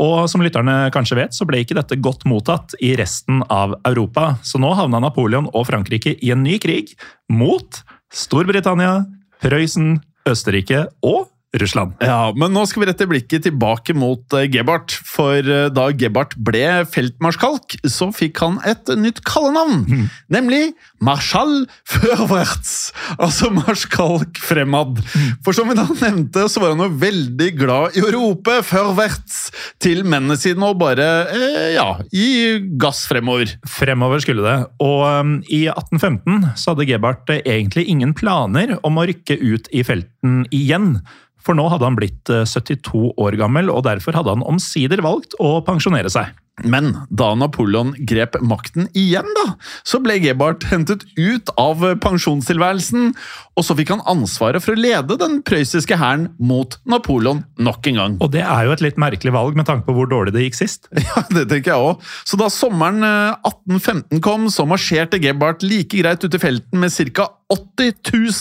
[0.00, 4.36] Og som lytterne kanskje vet, så ble ikke dette godt mottatt i resten av Europa.
[4.44, 6.92] Så nå havna Napoleon og Frankrike i en ny krig
[7.32, 7.80] mot
[8.12, 9.06] Storbritannia,
[9.40, 11.98] Prøysen, Østerrike og Russland.
[12.00, 14.94] Ja, men nå skal vi rette blikket tilbake mot eh, Gebhardt.
[15.04, 20.08] For eh, da Gebhardt ble feltmarskalk, så fikk han et nytt kallenavn.
[20.32, 20.72] Nemlig
[21.04, 22.92] Marschall Førwärts.
[23.18, 25.02] Altså marskalk fremad.
[25.44, 29.42] For som vi da nevnte, så var han jo veldig glad i å rope Førwärts
[29.82, 33.52] til mennene sine og bare, eh, ja, gi gass fremover.
[33.68, 34.56] Fremover skulle det.
[34.80, 39.68] Og um, i 1815 så hadde Gebhardt eh, egentlig ingen planer om å rykke ut
[39.74, 40.94] i felten igjen.
[41.42, 45.36] For nå hadde han blitt eh, 72 år gammel, og derfor hadde han omsider valgt
[45.42, 46.30] å pensjonere seg.
[46.60, 49.54] Men da Napoleon grep makten igjen, da,
[49.88, 53.14] så ble Gebhardt hentet ut av pensjonstilværelsen,
[53.56, 58.00] og så fikk han ansvaret for å lede den prøyssiske hæren mot Napoleon nok en
[58.02, 58.18] gang.
[58.20, 60.60] Og det er jo et litt merkelig valg med tanke på hvor dårlig det gikk
[60.60, 60.90] sist.
[61.12, 62.12] Ja, det tenker jeg også.
[62.30, 66.94] Så da sommeren eh, 1815 kom, så marsjerte Gebhardt like greit ut i felten med
[67.16, 67.26] ca.
[67.52, 67.92] 80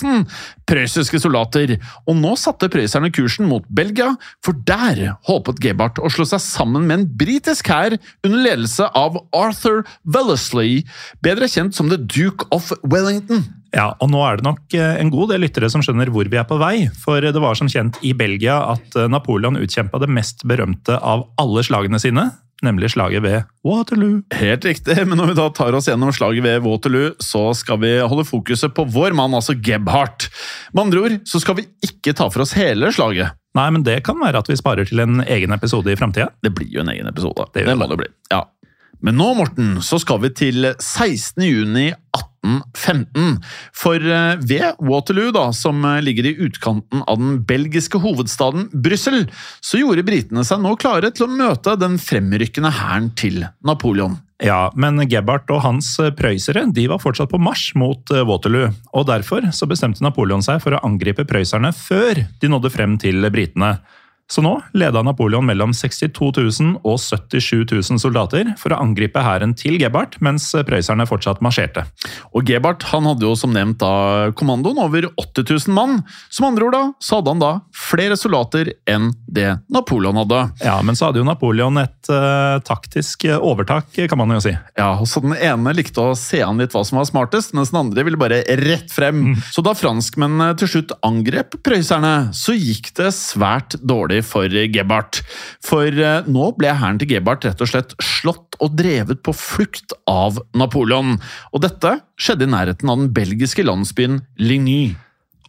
[0.03, 0.21] 000
[0.69, 1.75] prøyssiske soldater.
[2.07, 4.13] Og nå satte prøysserne kursen mot Belgia,
[4.45, 9.19] for der håpet Gebhardt å slå seg sammen med en britisk hær under ledelse av
[9.35, 10.83] Arthur Wellesley,
[11.23, 13.47] bedre kjent som The Duke of Wellington.
[13.71, 16.39] Ja, og nå er det nok eh, en god del lyttere som skjønner hvor vi
[16.39, 16.89] er på vei.
[17.03, 21.29] For det var som kjent i Belgia at eh, Napoleon utkjempa det mest berømte av
[21.39, 22.27] alle slagene sine,
[22.65, 24.21] nemlig slaget ved Waterloo.
[24.35, 27.95] Helt riktig, men når vi da tar oss gjennom slaget ved Waterloo, så skal vi
[28.03, 30.27] holde fokuset på vår mann, altså Gebhardt.
[30.75, 33.37] Med andre ord så skal vi ikke ta for oss hele slaget.
[33.57, 36.29] Nei, men det kan være at vi sparer til en egen episode i framtida.
[36.43, 37.49] Det blir jo en egen episode.
[37.53, 38.11] Det Det, må det bli.
[38.31, 38.45] Ja.
[39.01, 41.41] Men nå, Morten, så skal vi til 16.
[41.43, 43.39] juni 1815.
[43.75, 49.25] For eh, ved Waterloo, da, som eh, ligger i utkanten av den belgiske hovedstaden Brussel,
[49.59, 54.19] så gjorde britene seg nå klare til å møte den fremrykkende hæren til Napoleon.
[54.41, 58.71] Ja, men Gebhardt og hans eh, prøysere de var fortsatt på marsj mot eh, Waterloo.
[58.97, 63.21] og Derfor så bestemte Napoleon seg for å angripe prøyserne før de nådde frem til
[63.33, 63.75] britene.
[64.31, 69.51] Så nå leda Napoleon mellom 62 000 og 77 000 soldater for å angripe hæren
[69.59, 71.83] til Gebhardt, mens prøyserne fortsatt marsjerte.
[72.31, 75.99] Og Gebhardt han hadde jo som nevnt da kommandoen over 8000 mann.
[76.31, 80.41] Som andre ord da, så hadde han da flere soldater enn det Napoleon hadde.
[80.63, 84.55] Ja, Men så hadde jo Napoleon et uh, taktisk overtak, kan man jo si.
[84.79, 87.81] Ja, så Den ene likte å se an litt hva som var smartest, mens den
[87.83, 89.35] andre ville bare rett frem.
[89.51, 95.21] Så da franskmennene til slutt angrep prøyserne, så gikk det svært dårlig for Gebhardt.
[95.65, 99.95] For eh, nå ble hæren til Gebhardt rett og slett slått og drevet på flukt
[100.09, 101.17] av Napoleon.
[101.51, 104.93] Og dette skjedde i nærheten av den belgiske landsbyen Ligny.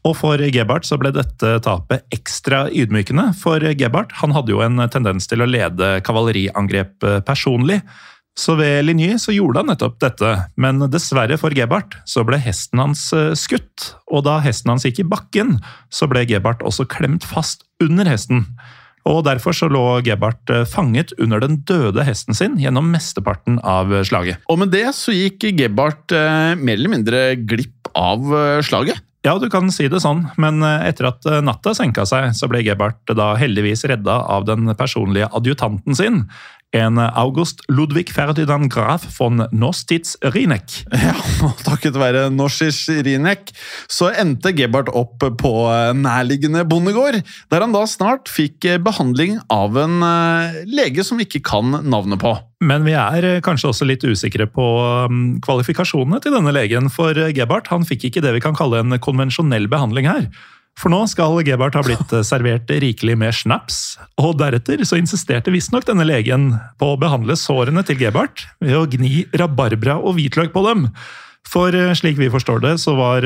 [0.03, 4.83] Og for Gebhardt så ble dette tapet ekstra ydmykende, for Gebhardt han hadde jo en
[4.91, 7.79] tendens til å lede kavaleriangrep personlig.
[8.39, 12.81] Så ved Ligny så gjorde han nettopp dette, men dessverre for Gebhardt så ble hesten
[12.81, 13.93] hans eh, skutt.
[14.09, 15.59] Og da hesten hans gikk i bakken,
[15.93, 18.47] så ble Gebhardt også klemt fast under hesten.
[19.09, 23.93] Og Derfor så lå Gebhardt eh, fanget under den døde hesten sin gjennom mesteparten av
[24.09, 24.41] slaget.
[24.49, 29.05] Og med det så gikk Gebhardt eh, mer eller mindre glipp av eh, slaget.
[29.23, 32.49] Ja, du kan si det sånn, men eh, etter at eh, natta senka seg, så
[32.51, 36.25] ble Gebhardt da heldigvis redda av den personlige adjutanten sin,
[36.77, 40.83] en August Ludvig Ferdinand Graf von Nostitz-Rinek.
[41.03, 43.51] Ja, og takket være Norsich-Rinek
[43.91, 45.53] så endte Gebhardt opp på
[45.99, 47.19] nærliggende bondegård,
[47.51, 49.99] der han da snart fikk behandling av en
[50.71, 52.37] lege som ikke kan navnet på.
[52.63, 54.65] Men vi er eh, kanskje også litt usikre på
[55.11, 58.83] mm, kvalifikasjonene til denne legen, for eh, Gebhardt han fikk ikke det vi kan kalle
[58.83, 60.29] en konvensjonell behandling her.
[60.81, 65.53] For nå skal Gebhardt ha blitt eh, servert rikelig med snaps, og deretter så insisterte
[65.55, 70.55] visstnok denne legen på å behandle sårene til Gebhardt ved å gni rabarbra og hvitløk
[70.55, 70.89] på dem.
[71.53, 73.25] For slik vi forstår det, så var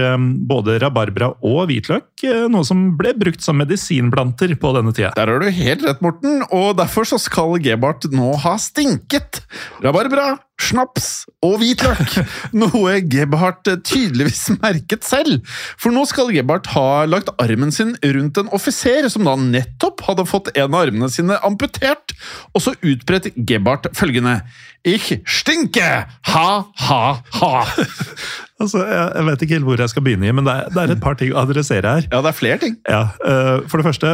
[0.49, 5.12] både rabarbra og hvitløk noe som ble brukt som medisinplanter på denne tida.
[5.17, 9.43] Der har du helt rett, Morten, og derfor så skal Gebhardt nå ha stinket.
[9.85, 12.17] Rabarbra, snaps og hvitløk.
[12.61, 15.45] Noe Gebhardt tydeligvis merket selv.
[15.77, 20.29] For nå skal Gebhardt ha lagt armen sin rundt en offiser som da nettopp hadde
[20.29, 22.17] fått en av armene sine amputert,
[22.55, 24.41] og så utbredt Gebhardt følgende
[24.87, 26.07] Ich stinke!
[26.31, 26.49] Ha,
[26.89, 27.05] ha,
[27.41, 27.55] ha!
[28.57, 30.80] Altså, jeg, jeg, vet ikke helt hvor jeg skal begynne i, men det er, det
[30.80, 32.07] er, et par ting å adressere her.
[32.09, 32.78] Ja, det er flere ting.
[32.88, 34.12] Ja, uh, For det første,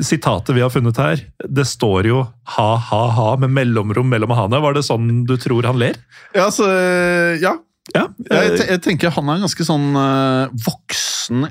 [0.00, 2.22] sitatet vi har funnet her, det står jo
[2.54, 4.62] ha-ha-ha med mellomrom mellom ha-ene.
[4.64, 6.00] Var det sånn du tror han ler?
[6.32, 6.70] Ja, altså,
[7.42, 7.58] ja.
[7.92, 11.42] Ja, jeg, jeg, tenker han er en ganske sånn uh, voksen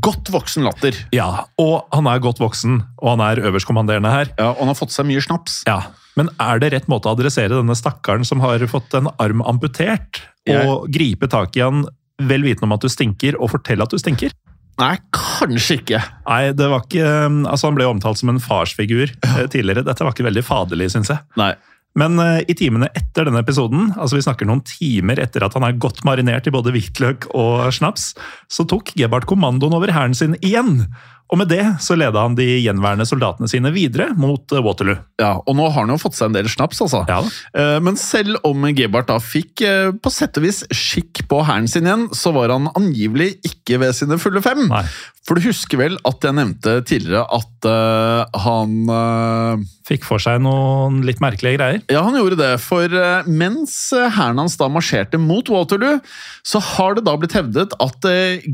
[0.00, 0.96] Godt voksen latter.
[1.12, 4.30] Ja, og han er godt voksen, og han er øverstkommanderende her.
[4.38, 5.60] Ja, Og han har fått seg mye snaps.
[5.68, 9.44] Ja, Men er det rett måte å adressere denne stakkaren som har fått en arm
[9.44, 10.94] amputert, og jeg...
[10.96, 11.84] gripe tak i han
[12.22, 14.32] vel vitende om at du stinker, og fortelle at du stinker?
[14.80, 16.00] Nei, kanskje ikke.
[16.26, 17.10] Nei, det var ikke,
[17.46, 19.12] altså Han ble omtalt som en farsfigur
[19.52, 19.84] tidligere.
[19.86, 21.22] Dette var ikke veldig faderlig, syns jeg.
[21.38, 21.52] Nei.
[21.98, 25.66] Men uh, i timene etter denne episoden, altså vi snakker noen timer etter at han
[25.66, 28.12] er godt marinert i både hvitløk og snaps,
[28.50, 30.88] så tok Gebhardt kommandoen over hæren sin igjen.
[31.34, 35.00] Og med det så leda han de gjenværende soldatene sine videre mot eh, Waterloo.
[35.18, 37.02] Ja, Og nå har han jo fått seg en del snaps, altså.
[37.10, 37.18] Ja.
[37.58, 39.64] Eh, men selv om Gebhardt da fikk
[40.04, 43.98] på sett og vis skikk på hæren sin igjen, så var han angivelig ikke ved
[43.98, 44.68] sine fulle fem.
[44.70, 44.84] Nei.
[45.24, 50.38] For du husker vel at jeg nevnte tidligere at uh, han uh, Fikk for seg
[50.40, 51.80] noen litt merkelige greier?
[51.92, 52.52] Ja, han gjorde det.
[52.64, 55.98] For uh, mens hæren hans da marsjerte mot Waterloo,
[56.44, 58.08] så har det da blitt hevdet at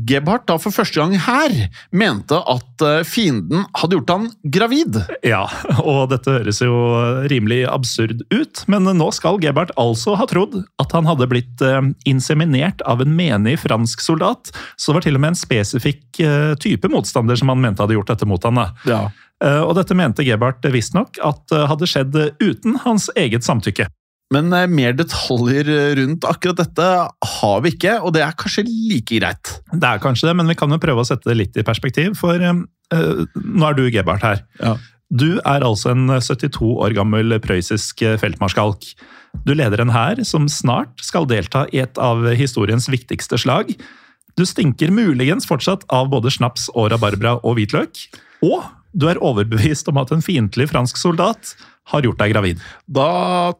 [0.07, 1.55] Gebhardt da for første gang her
[1.95, 2.70] mente at
[3.05, 4.99] fienden hadde gjort han gravid.
[5.25, 5.43] Ja,
[5.83, 6.75] og dette høres jo
[7.31, 11.63] rimelig absurd ut, men nå skal Gebhardt altså ha trodd at han hadde blitt
[12.09, 14.53] inseminert av en menig fransk soldat.
[14.75, 16.21] Så det var til og med en spesifikk
[16.61, 18.63] type motstander som han mente hadde gjort dette mot han.
[18.89, 19.03] Ja.
[19.41, 23.87] Eh, og dette mente Gebhardt visstnok at eh, hadde skjedd uten hans eget samtykke.
[24.31, 25.67] Men eh, mer detaljer
[25.99, 26.87] rundt akkurat dette
[27.35, 29.53] har vi ikke, og det er kanskje like greit?
[29.73, 32.15] Det er kanskje det, men vi kan jo prøve å sette det litt i perspektiv,
[32.19, 32.63] for uh,
[33.35, 34.43] nå er du Gebhardt her.
[34.61, 34.75] Ja.
[35.11, 38.93] Du er altså en 72 år gammel prøyssisk feltmarskalk.
[39.43, 43.73] Du leder en hær som snart skal delta i et av historiens viktigste slag.
[44.39, 48.05] Du stinker muligens fortsatt av både snaps og rabarbra og hvitløk.
[48.47, 48.63] Og
[48.93, 51.53] du er overbevist om at en fiendtlig fransk soldat
[51.91, 52.59] har gjort deg gravid.
[52.85, 53.07] Da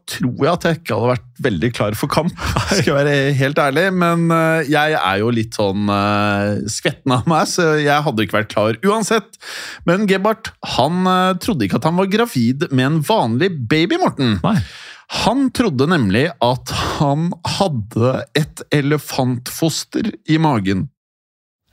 [0.08, 2.44] tror jeg at jeg ikke hadde vært veldig klar for kamp,
[2.76, 3.86] skal jeg være helt ærlig.
[3.98, 8.38] Men eh, jeg er jo litt sånn uh, skvetten av meg, så jeg hadde ikke
[8.38, 9.40] vært klar uansett.
[9.88, 14.38] Men Gebhardt han uh, trodde ikke at han var gravid med en vanlig baby, Morten.
[14.44, 14.56] Nei.
[15.22, 20.86] Han trodde nemlig at han hadde et elefantfoster i magen.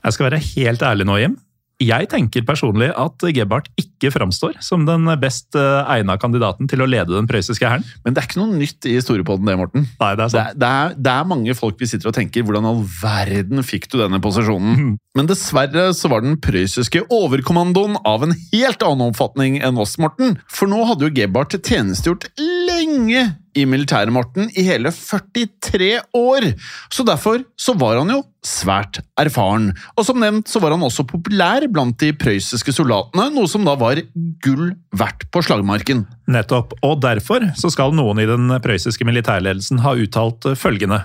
[0.04, 1.38] Jeg skal være helt ærlig nå, Jim.
[1.80, 6.88] Jeg tenker personlig at Gebhardt ikke framstår som den best eh, egna kandidaten til å
[6.90, 7.86] lede den prøyssiske hæren.
[8.04, 9.88] Men det er ikke noe nytt i historiepodden, det, Morten.
[10.02, 10.52] Nei, Det er sant.
[10.52, 13.88] Det, det, er, det er, mange folk vi sitter og tenker hvordan all verden fikk
[13.94, 14.76] du denne posisjonen?
[14.76, 14.94] Mm.
[15.16, 20.36] Men dessverre så var den prøyssiske overkommandoen av en helt annen oppfatning enn oss, Morten.
[20.52, 26.50] For nå hadde jo Gebhardt tjenestegjort lenge i militæret, Morten, i hele 43 år.
[26.94, 29.72] Så derfor så var han jo svært erfaren.
[29.98, 33.76] Og som nevnt så var han også populær blant de prøyssiske soldatene, noe som da
[33.80, 34.02] var
[34.44, 36.06] gull verdt på slagmarken.
[36.32, 41.04] Nettopp, og derfor så skal noen i den prøyssiske militærledelsen ha uttalt følgende.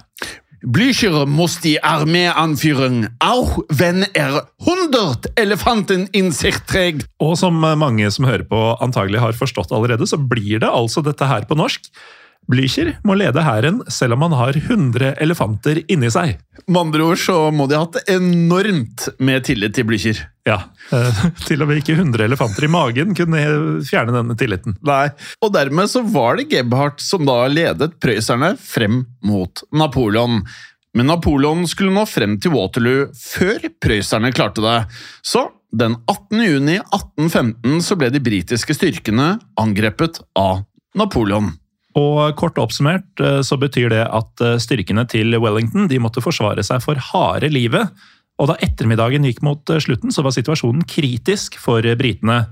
[0.65, 7.05] Blücher muss die Armee anführen, auch wenn er 100 Elefanten in sich trägt.
[7.21, 11.29] Og som mange som hører på antagelig har forstått allerede, så blir det altså dette
[11.29, 11.91] her på norsk.
[12.51, 16.37] Blücher må lede hæren selv om han har 100 elefanter inni seg.
[16.67, 20.21] Med andre ord så må de ha hatt enormt med tillit til Blücher.
[20.49, 20.59] Ja,
[20.93, 23.41] eh, Til og med ikke 100 elefanter i magen kunne
[23.89, 24.77] fjerne denne tilliten.
[24.85, 25.09] Nei,
[25.41, 30.43] Og dermed så var det Gebhardt som da ledet prøysserne frem mot Napoleon.
[30.95, 34.79] Men Napoleon skulle nå frem til Waterloo før prøysserne klarte det.
[35.27, 36.45] Så den 18.
[36.45, 40.63] juni 1815 så ble de britiske styrkene angrepet av
[40.95, 41.51] Napoleon.
[41.99, 46.65] Og Kort oppsummert eh, så betyr det at eh, styrkene til Wellington de måtte forsvare
[46.67, 47.93] seg for harde livet.
[48.43, 52.45] Og Da ettermiddagen gikk mot eh, slutten, så var situasjonen kritisk for britene.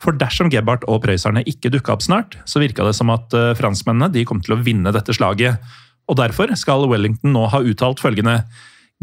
[0.00, 4.08] For dersom Gebhardt og prøysserne ikke dukka opp snart, så virka det som at franskmennene
[4.14, 5.60] de kom til å vinne dette slaget.
[6.08, 8.38] Og Derfor skal Wellington nå ha uttalt følgende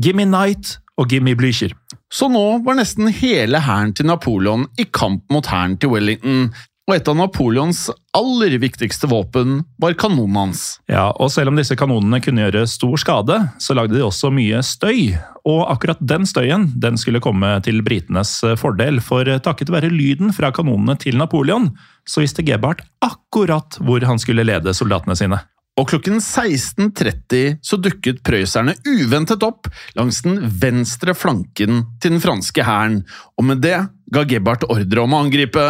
[0.01, 1.75] Gimme Night og gimme Blücher.
[2.09, 6.49] Så nå var nesten hele hæren til Napoleon i kamp mot hæren til Wellington,
[6.88, 7.79] og et av Napoleons
[8.15, 10.61] aller viktigste våpen var kanonene hans.
[10.88, 14.61] Ja, og Selv om disse kanonene kunne gjøre stor skade, så lagde de også mye
[14.63, 15.17] støy.
[15.43, 20.53] Og akkurat den støyen den skulle komme til britenes fordel, for takket være lyden fra
[20.55, 21.73] kanonene til Napoleon,
[22.07, 25.43] så visste Gebhardt akkurat hvor han skulle lede soldatene sine
[25.77, 32.65] og klokken 16.30 så dukket prøysserne uventet opp langs den venstre flanken til den franske
[32.65, 33.03] hæren,
[33.38, 33.77] og med det
[34.14, 35.64] ga Gebhardt ordre om å angripe,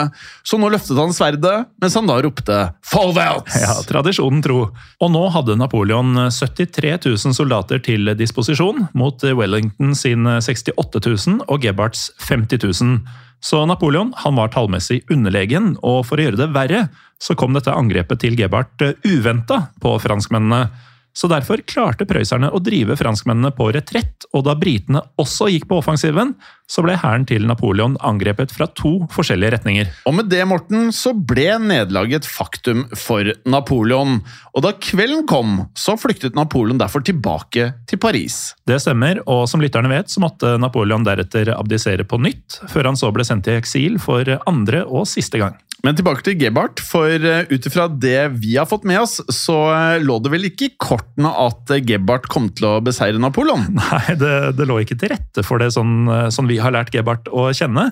[0.45, 4.59] så nå løftet han sverdet mens han da ropte 'Forwärts!' Ja, tradisjonen tro.
[5.01, 11.63] Og nå hadde Napoleon 73 000 soldater til disposisjon, mot Wellington sin 68 000 og
[11.65, 12.99] Gebhardts 50 000.
[13.39, 16.87] Så Napoleon han var tallmessig underlegen, og for å gjøre det verre,
[17.21, 20.69] så kom dette angrepet til Gebhardt uventa på franskmennene.
[21.17, 25.79] Så derfor klarte prøysserne å drive franskmennene på retrett, og da britene også gikk på
[25.81, 26.35] offensiven,
[26.69, 29.89] så ble hæren til Napoleon angrepet fra to forskjellige retninger.
[30.05, 34.19] Og med det, Morten, så ble nederlaget et faktum for Napoleon.
[34.53, 38.51] Og da kvelden kom, så flyktet Napoleon derfor tilbake til Paris.
[38.67, 42.99] Det stemmer, og som lytterne vet, så måtte Napoleon deretter abdisere på nytt, før han
[42.99, 45.57] så ble sendt i eksil for andre og siste gang.
[45.85, 49.57] Men tilbake til Gebhardt, for eh, ut ifra det vi har fått med oss, så
[49.75, 53.67] eh, lå det vel ikke i kortene at eh, Gebhardt kom til å beseire Napoleon?
[53.77, 57.29] Nei, det, det lå ikke til rette for det sånn, sånn, vi har lært Gebhardt
[57.29, 57.91] å kjenne.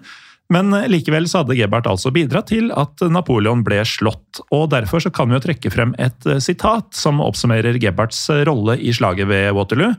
[0.54, 4.44] Men likevel så hadde Gebhardt altså bidratt til at Napoleon ble slått.
[4.54, 8.94] og Derfor så kan vi jo trekke frem et sitat som oppsummerer Gebhardts rolle i
[8.94, 9.96] slaget ved Waterloo.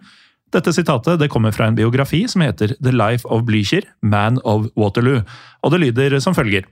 [0.55, 4.71] Dette sitatet det kommer fra en biografi som heter The Life of Blücher, Man of
[4.79, 5.25] Waterloo.
[5.67, 6.69] Og det lyder som følger.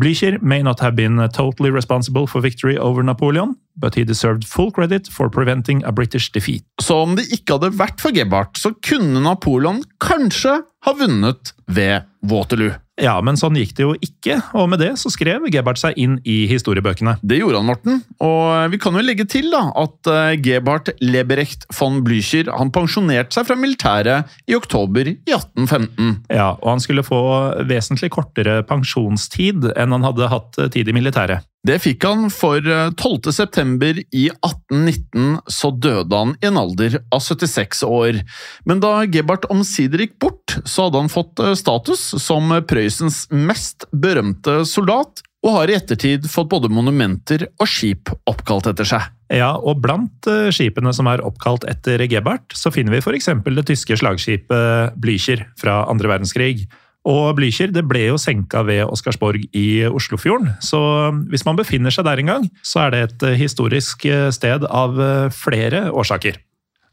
[0.00, 4.70] Blücher may not have been totally responsible for victory over Napoleon, but he deserved full
[4.70, 6.64] credit for preventing a British defeat.
[6.80, 12.08] Så om det ikke hadde vært for Gebhardt, så kunne Napoleon kanskje ha vunnet ved
[12.24, 12.78] Waterloo?
[13.00, 16.18] Ja, men sånn gikk det jo ikke, og med det så skrev Gebhardt seg inn
[16.28, 17.16] i historiebøkene.
[17.24, 18.02] Det gjorde han, Morten.
[18.20, 23.38] Og vi kan jo legge til da, at eh, Gebhardt Leberecht von Blücher han pensjonerte
[23.38, 26.18] seg fra militæret i oktober i 1815.
[26.28, 27.22] Ja, og han skulle få
[27.68, 31.48] vesentlig kortere pensjonstid enn han hadde hatt tid i militæret.
[31.62, 33.30] Det fikk han, for 12.9.
[33.30, 38.18] september i 1819 så døde han i en alder av 76 år.
[38.66, 43.86] Men da Gebhardt omsider gikk bort, så hadde han fått eh, status som Prøysens mest
[43.94, 49.06] berømte soldat, og har i ettertid fått både monumenter og skip oppkalt etter seg.
[49.30, 53.30] Ja, og blant eh, skipene som er oppkalt etter Gebhardt, så finner vi f.eks.
[53.46, 56.66] det tyske slagskipet Blücher fra andre verdenskrig.
[57.08, 62.06] Og Blücher det ble jo senka ved Oscarsborg i Oslofjorden, så hvis man befinner seg
[62.06, 66.38] der en gang, så er det et eh, historisk eh, sted av eh, flere årsaker.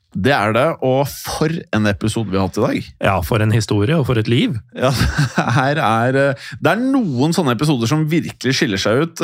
[0.10, 2.88] Det er det, og for en episode vi har hatt i dag.
[3.06, 4.56] Ja, for en historie, og for et liv.
[4.74, 4.90] Ja,
[5.60, 6.18] her er,
[6.58, 9.22] Det er noen sånne episoder som virkelig skiller seg ut.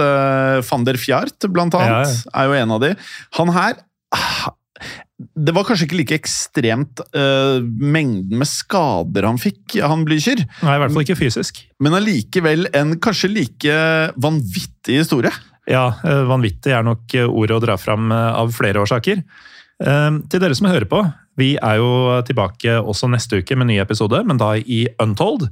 [0.70, 2.94] Van der Fjart, blant annet, ja, er jo en av de.
[3.40, 3.82] Han her
[4.14, 4.54] ah,
[5.16, 10.42] det var kanskje ikke like ekstremt uh, mengden med skader han fikk, han Blücher.
[10.60, 11.62] Nei, i hvert fall ikke fysisk.
[11.84, 13.78] Men allikevel en kanskje like
[14.20, 15.32] vanvittig historie.
[15.72, 19.24] Ja, uh, vanvittig er nok ordet å dra fram uh, av flere årsaker.
[19.76, 21.02] til dere som hører på,
[21.36, 25.50] vi er jo tilbake også neste uke med en ny episode, men da i Untold.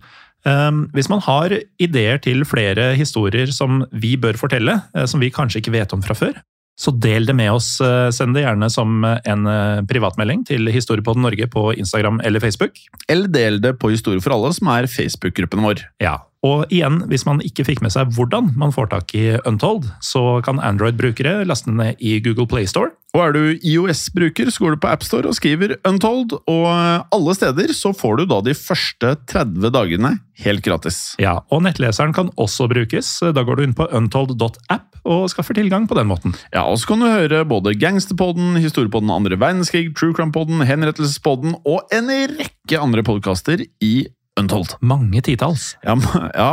[0.95, 4.77] Hvis man har ideer til flere historier som vi bør fortelle,
[5.11, 6.39] som vi kanskje ikke vet om fra før,
[6.79, 7.75] så del det med oss.
[7.83, 12.77] Eh, send det gjerne som en eh, privatmelding til Historiepodden Norge på Instagram eller Facebook.
[13.07, 15.85] Eller del det på Historie for alle, som er Facebook-gruppen vår.
[16.03, 19.87] Ja, og igjen, hvis man ikke fikk med seg hvordan man får tak i Untold,
[20.03, 22.91] så kan Android-brukere laste den ned i Google Play Store.
[23.13, 26.67] Og er du IOS-bruker, så går du på AppStore og skriver Untold, og
[27.13, 31.13] alle steder så får du da de første 30 dagene helt gratis.
[31.21, 33.19] Ja, og nettleseren kan også brukes.
[33.21, 36.35] Da går du inn på untold.app og skaffer tilgang på den måten.
[36.53, 41.93] Ja, og så kan du høre både Gangsterpodden, Historiepodden andre verdenskrig, True Crime-podden, Henrettelsespodden og
[41.93, 43.95] en rekke andre podkaster i
[44.39, 44.75] Untold.
[44.81, 45.75] Mange titalls.
[45.85, 45.93] Ja,
[46.41, 46.51] ja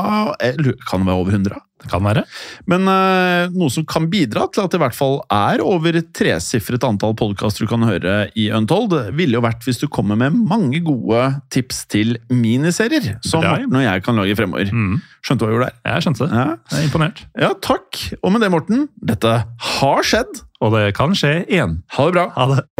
[0.89, 1.61] kan det være over 100?
[1.81, 2.26] Det kan være.
[2.68, 6.11] Men uh, noe som kan bidra til at det i hvert fall er over et
[6.16, 10.37] tresifret antall podkaster du kan høre i Untold, ville jo vært hvis du kommer med
[10.37, 11.22] mange gode
[11.55, 13.41] tips til miniserier, som.
[13.41, 14.74] Morten og jeg kan lage fremover.
[14.76, 15.01] Mm.
[15.24, 15.81] Skjønte du hva jeg gjorde der?
[15.95, 16.31] Jeg skjønte det.
[16.37, 16.47] Ja.
[16.61, 17.24] Jeg er imponert.
[17.47, 18.05] ja, takk.
[18.20, 19.35] Og med det, Morten, dette
[19.72, 20.45] har skjedd.
[20.61, 21.81] Og det kan skje igjen.
[21.97, 22.28] Ha det bra.
[22.37, 22.80] Ha det.